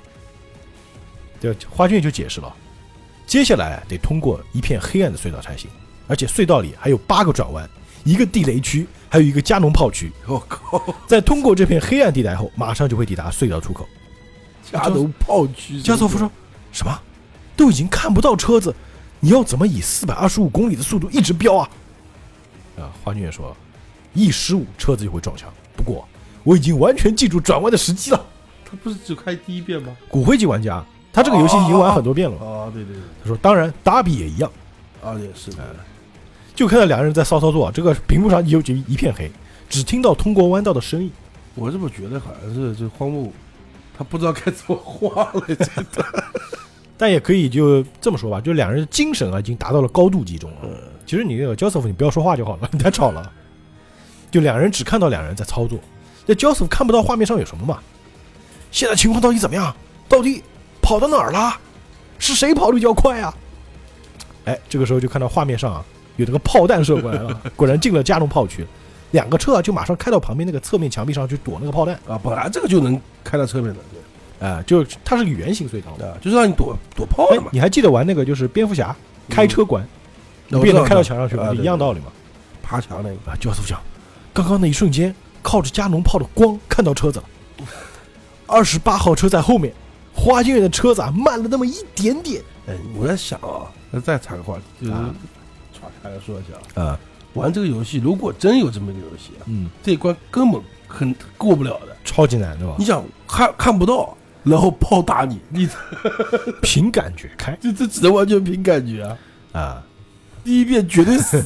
[1.39, 2.51] 这花卷就解释了，
[3.27, 5.69] 接下来得通过一片黑暗的隧道才行，
[6.07, 7.69] 而且隧道里还有八个转弯，
[8.03, 10.11] 一个地雷区，还有一个加农炮区。
[10.25, 13.87] 我靠，在通过这片黑暗地带后，马上就会抵达隧道出口。
[14.71, 16.29] 加农炮区，加索夫说
[16.73, 16.99] ：“什么？
[17.55, 18.73] 都已经看不到车子，
[19.19, 21.69] 你要怎么以四百二十五公里的速度一直飙啊？”
[22.81, 23.55] 啊，花卷说
[24.15, 25.53] ：“一失误，车子就会撞墙。
[25.77, 26.07] 不过
[26.49, 28.25] 我已经完全记住转弯的时机了。
[28.65, 29.95] 他不是只开第一遍吗？
[30.09, 30.83] 骨灰级玩家，
[31.13, 32.37] 他这个游戏已经玩很多遍了。
[32.43, 34.51] 啊，对对对，他说：“当然，达比也一样。
[35.03, 35.63] 啊也是的，
[36.55, 39.31] 就看到两个人在骚操作，这个屏幕上有就一片黑，
[39.69, 41.11] 只听到通过弯道的声音。
[41.53, 43.31] 我怎么觉得好像是这荒木，
[43.95, 46.03] 他不知道该怎么画了，真的。
[46.97, 50.57] 但也可以就这么说吧，就两人的精神啊已经达到了高度集中了。
[50.63, 50.71] 嗯
[51.05, 53.31] 其实你那个 Joseph，，你不要说话就好了， 你太吵了。
[54.29, 55.79] 就两人只看到两人在操作，
[56.27, 57.79] 这焦瑟夫看不到画面上有什么嘛？
[58.71, 59.75] 现在情况到底怎么样？
[60.07, 60.43] 到底
[60.81, 61.57] 跑到哪儿了？
[62.19, 63.33] 是谁跑的比较快啊？
[64.45, 65.83] 哎，这个时候就看到画面上啊
[66.17, 68.65] 有那个炮弹射过来了， 果然进了加农炮区，
[69.11, 71.95] 两个车啊就马上开到旁边那个侧面墙壁上去躲那个炮弹。
[72.07, 73.79] 啊，本来这个就能开到侧面的，
[74.39, 77.47] 哎，就它是个圆形隧道对，啊，就是让你躲躲炮的嘛，。
[77.47, 78.95] 哎你还记得玩那个就是蝙蝠侠
[79.29, 79.87] 开车关，
[80.47, 81.43] 你也能开到墙上去吗？
[81.43, 82.07] 啊就一样道理嘛。
[82.61, 83.79] 爬墙那个，啊，教授讲，
[84.33, 87.25] 刚刚那一瞬间，靠着加农炮的光看到车子了。
[88.47, 89.73] 二十八号车在后面，
[90.13, 92.41] 花金院的车子啊慢了那么一点点。
[92.67, 95.13] 哎，我在想啊，那再插个话，就是啊
[95.73, 96.99] 岔开来说一下啊，啊，
[97.33, 101.95] 玩这个游戏，如果真有这么一个游戏啊，嗯，这一关根本很过不了的。
[102.03, 102.85] 超级难对吧你？
[102.85, 105.69] 想看看不到，然后炮打你，你
[106.61, 109.17] 凭感觉开这这只能完全凭感觉啊！
[109.61, 109.83] 啊
[110.43, 111.43] 第一遍绝对死，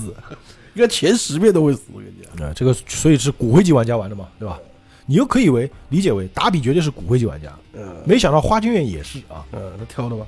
[0.74, 2.48] 应该前十遍都会死，我跟你讲。
[2.48, 4.60] 啊，这个所以是骨灰级玩家玩的嘛，对吧？
[5.06, 9.44] 你又可以为理解为达比绝对是骨灰级玩家，嗯没想到花君院也是啊。
[9.52, 10.26] 嗯，他挑的吧？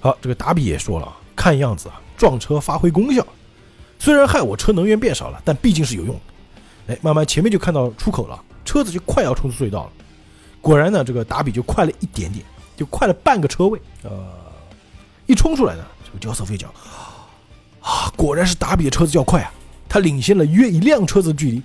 [0.00, 3.24] 好，这个达比也说了，看样子啊，撞车发挥功效，
[3.98, 6.92] 虽然害我车能源变少了，但毕竟是有用的。
[6.94, 9.92] 哎，慢慢前面就看到出口了，车子就快要冲出隧道了。
[10.60, 12.44] 果然呢，这个达比就快了一点点，
[12.76, 13.80] 就快了半个车位。
[14.02, 14.26] 呃，
[15.26, 16.68] 一冲出来呢，这个角色飞讲，
[17.80, 19.52] 啊，果然是达比的车子较快啊，
[19.90, 21.62] 他领先了约一辆车子的距离，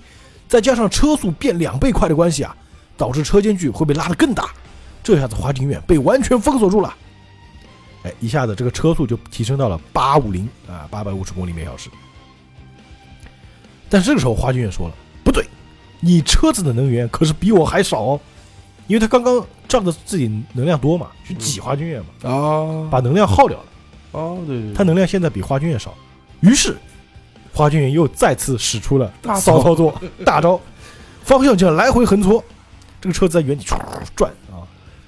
[0.48, 2.54] 再加上车速变两倍快的关系啊，
[2.96, 4.50] 导致车间距会被拉得更大。
[5.02, 6.92] 这下子华景远被完全封锁住了。
[8.02, 11.88] 哎，一下子这个车速就提升到了八五零啊，八百五十公里每小时。
[13.88, 15.46] 但这个时候，华景远说了，不对，
[16.00, 18.20] 你车子的能源可是比我还少哦，
[18.88, 23.64] 因为他刚刚仗着自己能量多嘛，去挤华君远嘛，啊，把能量耗掉了。
[24.10, 25.94] 哦，对对，他能量现在比花君院少，
[26.40, 26.76] 于是
[27.56, 30.60] 花卷园又再次使出了大骚操作 大招，
[31.24, 32.44] 方向键来回横搓，
[33.00, 33.64] 这个车子在原地
[34.14, 34.60] 转啊。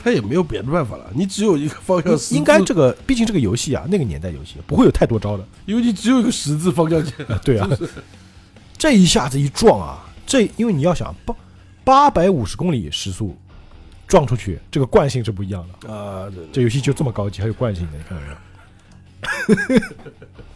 [0.02, 5.44] 他也没有别的办法了，你只有一个方向，应该这个，毕竟这个游戏啊，那个年代游戏不会有太多招的。
[5.66, 7.68] 因为你只有一个十字方向键，啊 对啊，
[8.78, 11.34] 这一下子一撞啊，这因为你要想八
[11.84, 13.36] 八百五十公里时速
[14.06, 15.92] 撞出去，这个惯性是不一样的。
[15.92, 19.80] 啊，对这游戏就这么高级，还有惯性的，你看到没有？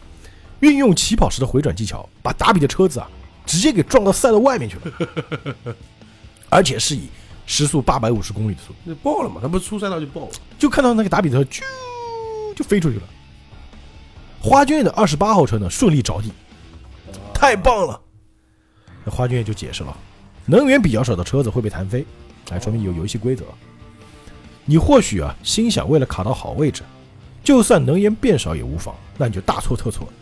[0.63, 3.09] 运用起跑时的回转技巧，把达比的车子啊
[3.45, 5.75] 直接给撞到赛道外面去了，
[6.47, 7.09] 而且是以
[7.45, 11.63] 时速八百五十公里的速度，那爆了嘛，他不是出赛道就爆了，就看到那个达比的车啾
[12.55, 13.03] 就飞出去了。
[14.39, 16.31] 花卷的二十八号车呢顺利着地，
[17.33, 17.99] 太棒了！
[19.03, 19.97] 那花卷就解释了，
[20.45, 22.05] 能源比较少的车子会被弹飞，
[22.51, 23.43] 来，说明有游戏规则。
[24.63, 26.83] 你或许啊心想为了卡到好位置，
[27.43, 30.13] 就算能源变少也无妨，那你就大错特错了。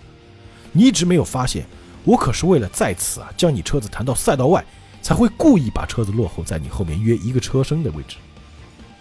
[0.71, 1.65] 你一直没有发现，
[2.03, 4.63] 我可是为了在此啊将你车子弹到赛道外，
[5.01, 8.17] 才会故意把车子落后在你后面约一个车身的位置。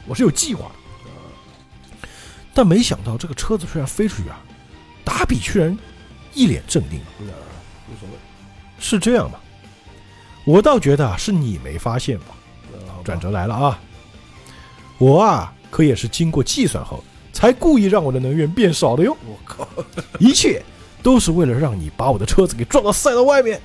[0.06, 2.08] 我是有计划的。
[2.52, 4.40] 但没想到这个车子虽然飞出去啊，
[5.04, 5.78] 达比居然
[6.34, 7.00] 一脸镇定。
[7.20, 8.14] 嗯无所谓，
[8.78, 9.38] 是这样吗，
[10.44, 12.26] 我倒觉得啊是你没发现吧
[13.02, 13.80] 转折来了啊！
[14.98, 17.02] 我啊可也是经过计算后，
[17.32, 19.16] 才故意让我的能源变少的哟。
[19.26, 19.66] 我靠，
[20.18, 20.62] 一切
[21.03, 23.61] 都是为了让你把我的车子给撞到赛道外面。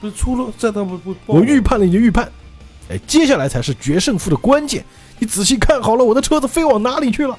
[0.00, 2.30] 不是出了赛道不不我预判了你的预判，
[2.90, 4.84] 哎，接下来才是决胜负的关键。
[5.18, 7.38] 你仔细看好了，我的车子飞往哪里去了？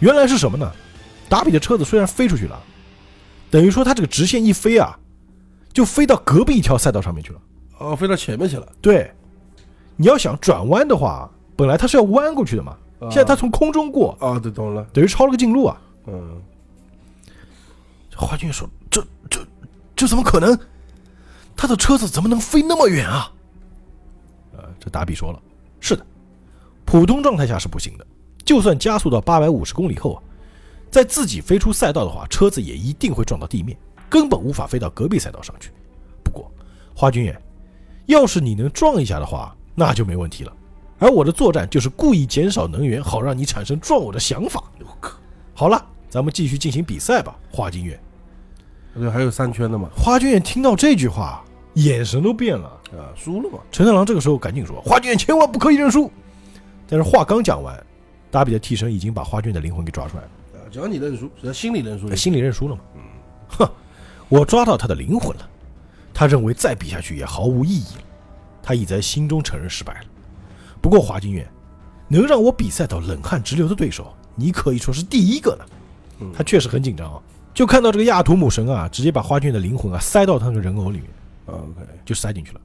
[0.00, 0.70] 原来是什么呢？
[1.28, 2.62] 达比的车子虽然飞出去了，
[3.50, 4.98] 等于说他这个直线一飞啊，
[5.72, 7.40] 就飞到隔壁一条赛道上面去了。
[7.78, 9.10] 哦，飞到前面去了，对，
[9.96, 15.80] 你要想转弯的话，本来他是要弯过去的嘛，啊现在他从空中过，啊，对，懂了，等于超了个近路啊。
[16.06, 16.42] 嗯，
[18.26, 19.40] 花卷说：“这这
[19.94, 20.58] 这怎么可能？
[21.56, 23.32] 他的车子怎么能飞那么远啊？”
[24.56, 25.40] 呃，这达比说了
[25.80, 26.04] ：“是的，
[26.84, 28.06] 普通状态下是不行的，
[28.44, 30.22] 就算加速到八百五十公里后啊，
[30.90, 35.70] 在自己飞出赛道的话，车子也一定会撞到地面，根本无法飞到隔壁赛道上去。
[36.24, 36.50] 不过，
[36.94, 37.40] 花君远，
[38.06, 40.52] 要是你能撞一下的话，那就没问题了。
[40.98, 44.64] 而我的作战就是故意减少能源，好让你产生撞我的想法。
[45.54, 48.00] 好了，咱们继续进行比赛吧，花金远。”
[48.98, 51.44] 对，还有三圈的嘛，花卷听到这句话，
[51.74, 52.68] 眼神都变了。
[52.92, 56.10] 啊，输了嘛，陈太郎这个时候赶紧说：“花卷千万不可以认输。”
[56.88, 57.78] 但是话刚讲完，
[58.30, 62.82] 达比的替身已经把花卷的灵魂给抓出来了，啊，只要你认输，只要心里认输心里认输了嘛。
[63.48, 63.70] 哼，
[64.30, 65.48] 我抓到他的灵魂了。
[66.14, 68.02] 他认为再比下去也毫无意义了，
[68.62, 70.06] 他已在心中承认失败了。
[70.80, 71.46] 不过华金远
[72.08, 75.66] 能让我比赛到冷汗直流的对手，你可以说是第一个了。
[76.20, 77.20] 嗯他确实很紧张啊，
[77.58, 81.08] 就看到这个亚图姆神啊，直接把花卷的灵魂啊塞到他那个人偶里面。
[81.44, 82.60] 啊，OK，就塞进去了。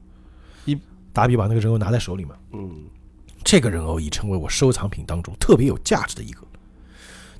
[0.66, 0.78] 一
[1.12, 2.84] 达比把那个人偶拿在手里嘛，嗯，
[3.42, 6.42] 这个人偶已成为我收藏品当中特别有价值的一个。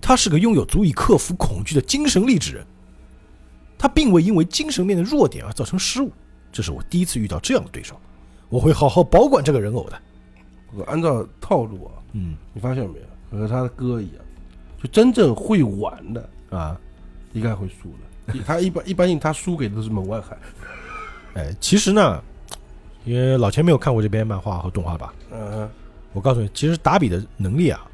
[0.01, 2.67] 他是个拥有足以克服恐惧的精神力之人，
[3.79, 6.11] 他并未因为精神面的弱点而造成失误。
[6.51, 7.95] 这是我第一次遇到这样的对手，
[8.49, 10.03] 我会好好保管这个人偶的。
[10.75, 12.99] 我按照套路啊，嗯你发现没
[13.31, 14.17] 有，和他的哥一样，
[14.83, 16.77] 就真正会玩的啊，
[17.35, 17.93] 应该会输
[18.33, 20.39] 的， 他一般一般性他输给的都是门外汉，
[21.35, 22.23] 哎，其实呢，
[23.05, 25.69] 因为老钱没有看过这边漫画和动画吧，嗯。
[26.13, 27.85] 我告诉你，其实达比的能力啊，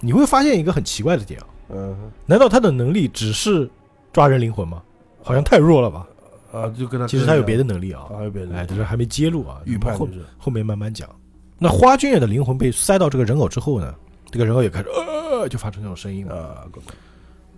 [0.00, 1.96] 你会发现一个很奇怪的点啊，嗯。
[2.26, 3.70] 难道他的能力只是
[4.12, 4.82] 抓人灵魂吗？
[5.22, 6.06] 好像太弱了吧？
[6.52, 10.24] 啊，就跟他其实他有别的的能力啊，啊，还有别的，哎，只是还没揭露啊，预判就是。
[10.36, 11.08] 后面慢慢讲。
[11.56, 13.94] 那花君也的灵魂被塞到这个人偶之后呢，
[14.32, 16.34] 这个人偶也开始呃，就发出那种声音了。
[16.34, 16.66] 啊，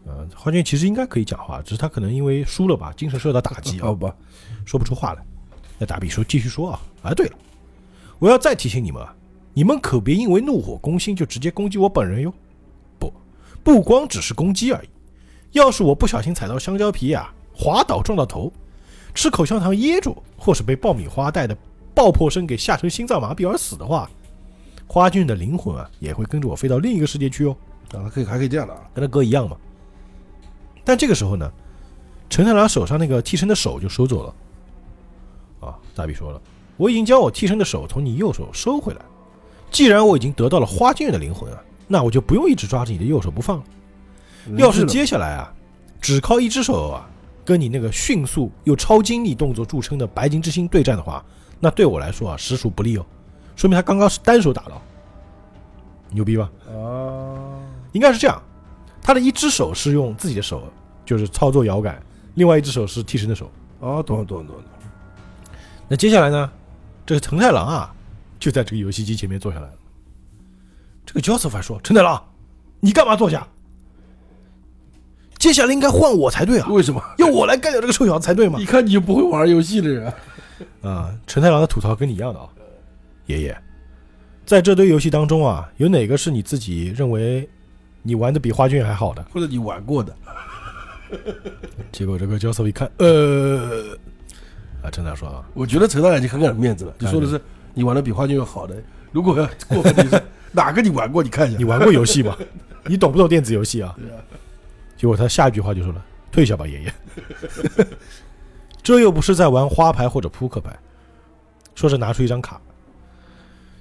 [0.07, 4.15] 呃，花卷其实应该可以讲话，只是他可能因为输了吧，精神受到打击啊好，吧，
[4.65, 5.23] 说不出话来。
[5.79, 7.37] 那打比说继续说啊，啊对了，
[8.19, 9.15] 我要再提醒你们啊，
[9.53, 12.33] 你们可别因为怒火攻心就直接攻击我本人哟。
[12.99, 13.13] 不，
[13.65, 14.89] 不光只是攻击而已，
[15.53, 18.53] 要是我不小心踩到香蕉皮啊，滑倒撞到头，
[19.13, 21.57] 吃口香糖噎住，或是被爆米花带的
[21.95, 24.09] 爆破声给吓成心脏麻痹而死的话，
[24.87, 27.57] 花俊的灵魂啊也会跟着我飞到另一个世界去哦。
[27.93, 29.57] 啊，可以还可以这样的啊，跟他哥一样嘛。
[30.87, 31.53] 但这个时候呢，
[32.31, 34.35] 陈太郎手上那个替身的手就收走了。
[35.69, 36.41] 啊，大比说了，
[36.77, 39.01] 我已经将我替身的手从你右手收回来。
[39.71, 41.59] 既然我已经得到了花剑的灵魂啊，
[41.89, 43.65] 那我就不用一直抓着你的右手不放了。
[44.57, 45.53] 要是接下来啊，
[46.01, 47.11] 只靠一只手啊，
[47.45, 51.25] 跟你那个迅速又超精密动作著称的白金之星对战的话，
[51.59, 53.05] 那对我来说啊，实属不利哦。
[53.57, 54.81] 说明他刚刚是单手打到，
[56.11, 56.49] 牛逼吧？
[56.69, 57.59] 了啊，
[57.91, 58.41] 应该是这样，
[59.07, 60.65] 他的一只手是用自己的手，
[61.05, 62.03] 就是操作摇杆
[62.35, 63.49] 另外一只手是替身的手。
[63.79, 64.63] 哦，懂了懂了懂了。
[65.87, 66.51] 那接下来呢，
[67.07, 67.95] 这个藤太郎啊，
[68.41, 69.75] 就在这个游戏机前面坐下来了。
[71.05, 72.21] 这个 Joseph 还说：“陈太郎，
[72.81, 73.47] 你干嘛坐下？
[75.39, 77.01] 接下来应该换我才对啊，为什么？
[77.19, 78.65] 要我来干掉这个臭小子才对吗一。
[78.65, 80.13] 看你就不会玩游戏的人。”
[80.83, 82.49] 啊，陈太郎的吐槽跟你一样的啊，
[83.27, 83.57] 爷爷，
[84.45, 87.49] 在这堆游戏当中啊，有哪个是你自己认为
[88.07, 89.25] 你玩的比花卷还好的？
[89.33, 90.15] 或者你玩过的，
[91.91, 93.99] 结果这个 Joseph 一看，呃，
[94.81, 97.41] 啊，陈大说啊，我觉得陈大已经很给面子了，就说的是
[97.75, 98.81] 你玩的比花卷要好的。
[99.11, 101.21] 如果要过分就是哪个你玩过？
[101.21, 101.59] 你看一下。
[101.59, 102.37] 你玩过游戏吗？
[102.87, 103.93] 你懂不懂电子游戏啊？
[103.99, 104.23] 对啊，
[104.97, 106.95] 结果他下一句话就说了：“退下吧，爷爷。”
[108.85, 110.79] 这又不是在玩花牌或者扑克牌，
[111.75, 112.61] 说是拿出一张卡。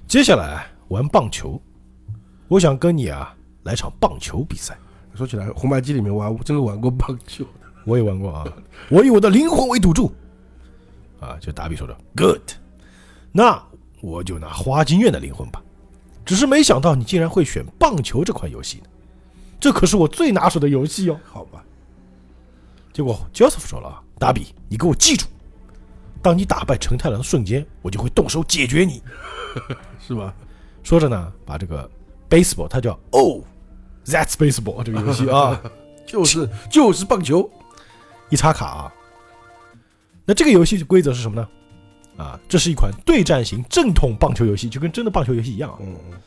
[0.08, 1.62] 接下来玩棒球，
[2.48, 3.35] 我想跟你啊
[3.66, 4.78] 来场棒球比赛。
[5.14, 7.50] 说起来，红白机里面玩真的玩过棒球的。
[7.84, 8.44] 我也玩过啊，
[8.90, 10.12] 我以我的灵魂为赌注。
[11.20, 12.52] 啊，就达比说的 “good”，
[13.32, 13.62] 那
[14.00, 15.62] 我就拿花京院的灵魂吧。
[16.24, 18.84] 只是没想到你竟然会选棒球这款游戏呢，
[19.58, 21.18] 这可是我最拿手的游戏哦。
[21.24, 21.64] 好吧，
[22.92, 25.26] 结果 Joseph 说了：“达比，你给我记住，
[26.20, 29.02] 当你打败成太郎的瞬间，我就会动手解决你。
[29.98, 30.34] 是吧？”
[30.82, 31.88] 说着呢，把这个
[32.28, 33.42] baseball，它叫 Oh
[34.06, 35.60] That's Baseball 这个游戏啊，
[36.06, 37.50] 就是就是棒球。
[38.30, 38.92] 一插卡啊。
[40.24, 41.48] 那这个游戏规则是什么呢？
[42.16, 45.78] 啊，这是一款对战型正统棒球游戏，就跟真的棒球游戏一样啊。
[45.80, 46.18] 嗯嗯，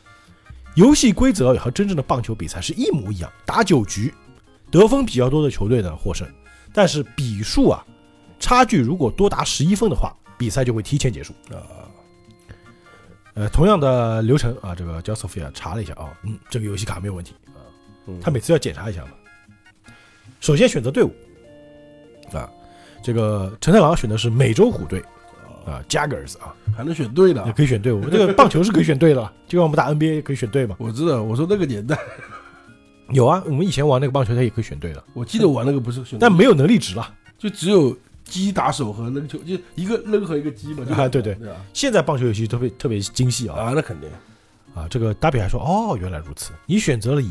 [0.76, 4.14] 游戏规则和真正的棒球比赛是一模一样，打九局，
[4.70, 6.26] 得分比较多的球队呢获胜。
[6.72, 7.84] 但是比数啊，
[8.38, 11.34] 差距如果多达十一分的话，比赛就会提前结束。
[11.50, 11.58] 啊，
[13.34, 17.34] 呃，同样的流程啊，这个 Josephia 查了一下啊，嗯，这个游戏卡没有问题
[18.20, 19.10] 他每次要检查一下嘛。
[20.40, 21.12] 首先选择队伍
[22.32, 22.50] 啊，
[23.02, 25.02] 这个陈太郎选的是美洲虎队
[25.66, 27.52] 啊，Jaggers 啊，还能选对的也。
[27.52, 28.08] 可以选队伍。
[28.08, 30.76] 这个棒球是可以选队的，就 像我们打 NBA 也可以选队嘛。
[30.78, 31.98] 我知道，我说那个年代，
[33.10, 37.14] 有啊，我们以前玩那个棒球，他也可以选队的，我记得玩那个不是选，但没有能力值了。
[37.38, 40.84] 就只有鸡打手和扔球，就一个扔和一个鸡嘛。
[40.84, 41.36] 就啊对对？
[41.74, 44.08] 现在棒球游戏特别特别精细啊啊，那肯定。
[44.72, 44.86] 啊！
[44.88, 47.28] 这个达比还说，哦，原来如此，你选择了以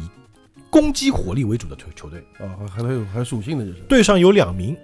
[0.70, 3.80] 攻击火力为主的球球队，啊，还还有还有属性的，就是。
[3.82, 4.78] 队上有两名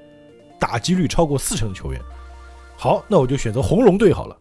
[0.59, 2.01] 打击率超过四成的球员。
[2.77, 4.37] 好，那我就选择红龙队好了。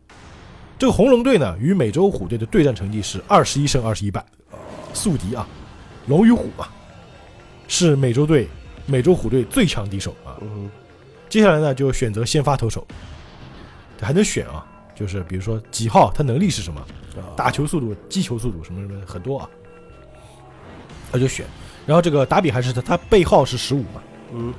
[0.78, 4.24] 这个红龙队呢，与美洲虎队的对战成绩是二十一胜二十一败，
[4.92, 5.46] 宿敌啊，
[6.06, 6.68] 龙与虎嘛，
[7.68, 8.48] 是美洲队
[8.86, 10.36] 美洲虎队最强敌手啊。
[10.40, 10.70] 嗯。
[11.28, 12.86] 接下来呢，就选择先发投手，
[14.00, 14.64] 还能选啊，
[14.94, 16.84] 就是比如说几号，他能力是什么，
[17.36, 19.50] 打球速度、击球速度什么什么很多啊，
[21.14, 21.46] 他就选。
[21.86, 24.02] 然后这个达比还是他，他背号是十五嘛，
[24.32, 24.52] 嗯，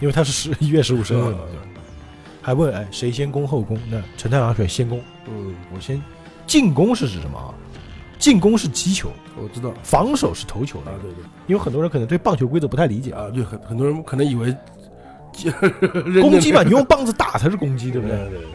[0.00, 1.82] 因为他是十一月十五生日嘛，嗯对吧？
[2.42, 3.78] 还问哎谁先攻后攻？
[3.90, 6.02] 那陈太郎选先攻，嗯，我先
[6.46, 7.52] 进攻是指什么啊？
[8.18, 9.72] 进攻是击球，我知道。
[9.82, 10.98] 防守是投球的啊，。
[11.02, 11.24] 对对。
[11.46, 14.54] 因为很多人可能对棒球规则不太理解，啊，对，很很多人可能以为
[16.20, 18.16] 攻击嘛， 你用棒子打才是攻击，对不对？
[18.16, 18.48] 对对，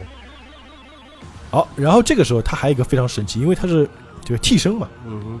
[1.50, 3.88] 好，然后这个时候他还有一个非常神奇，因为他是
[4.24, 5.40] 就是替身嘛，嗯哼，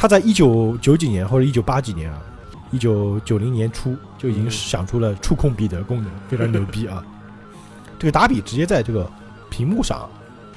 [0.00, 2.22] 他在一九九几年或者一九八几年啊，
[2.70, 7.04] 一九九零年初就已经想出了触控笔的功能，非常牛逼啊！
[7.98, 9.10] 这个达比直接在这个
[9.50, 10.08] 屏幕上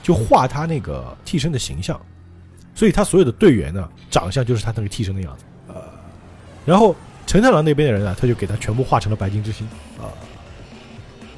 [0.03, 1.99] 就画他那个替身的形象，
[2.75, 5.81] 所以他所有的队员呢，长相就是他那个替身的样子啊。
[6.63, 9.67] 然后陈太郎那边的人呢，他就给他全部画成了白金之星
[9.97, 10.05] 啊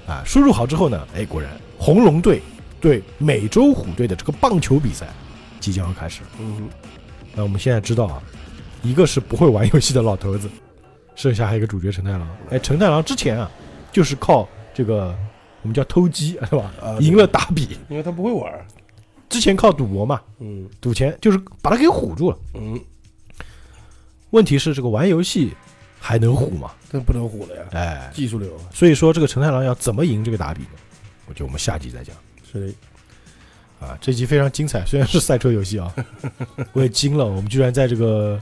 [0.06, 0.24] 啊！
[0.26, 1.50] 输入好之后呢，哎，果然
[1.80, 2.42] 红龙队
[2.82, 5.08] 对美洲虎队的这个棒球比赛
[5.62, 6.20] 即将要开始。
[6.38, 6.70] 嗯哼，
[7.36, 8.22] 那我们现在知道啊，
[8.82, 10.50] 一个是不会玩游戏的老头子，
[11.16, 12.28] 剩下还有一个主角陈太郎。
[12.50, 13.50] 哎，陈太郎之前啊，
[13.92, 15.16] 就是靠这个
[15.62, 17.78] 我们叫偷鸡是吧啊，赢了打比。
[17.90, 18.66] 因为他不会玩儿，
[19.30, 22.38] 之前靠赌博嘛，嗯赌钱就是把他给唬住了。
[22.54, 22.80] 嗯，
[24.30, 25.54] 问题是这个玩游戏
[26.00, 26.72] 还能唬吗？
[26.92, 30.70] 但不能唬了呀，哎，技术流啊，所以说这个陈太郎要怎么赢这个打比呢？
[31.28, 32.16] 我觉得我们下集再讲。
[32.52, 32.74] 是的，
[33.84, 35.94] 啊，这集非常精彩，虽然是赛车游戏啊，
[36.72, 38.42] 我也惊了，我们居然在这个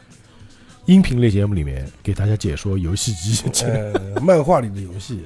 [0.86, 5.24] 音频类节目里面给大家解说游戏机，呃， 漫画里的游戏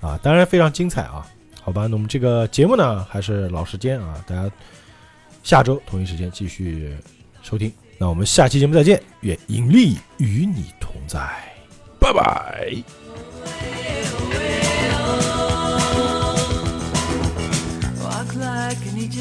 [0.00, 1.26] 啊，啊，当然非常精彩啊。
[1.60, 4.50] 好吧，那我们这个节目呢，还是老时间啊，大家
[5.42, 6.96] 下周同一时间继续
[7.42, 7.70] 收听。
[7.98, 11.20] 那我们下期节目再见，愿引力与你同在，
[12.00, 13.97] 拜拜。
[18.68, 19.17] like an Egyptian.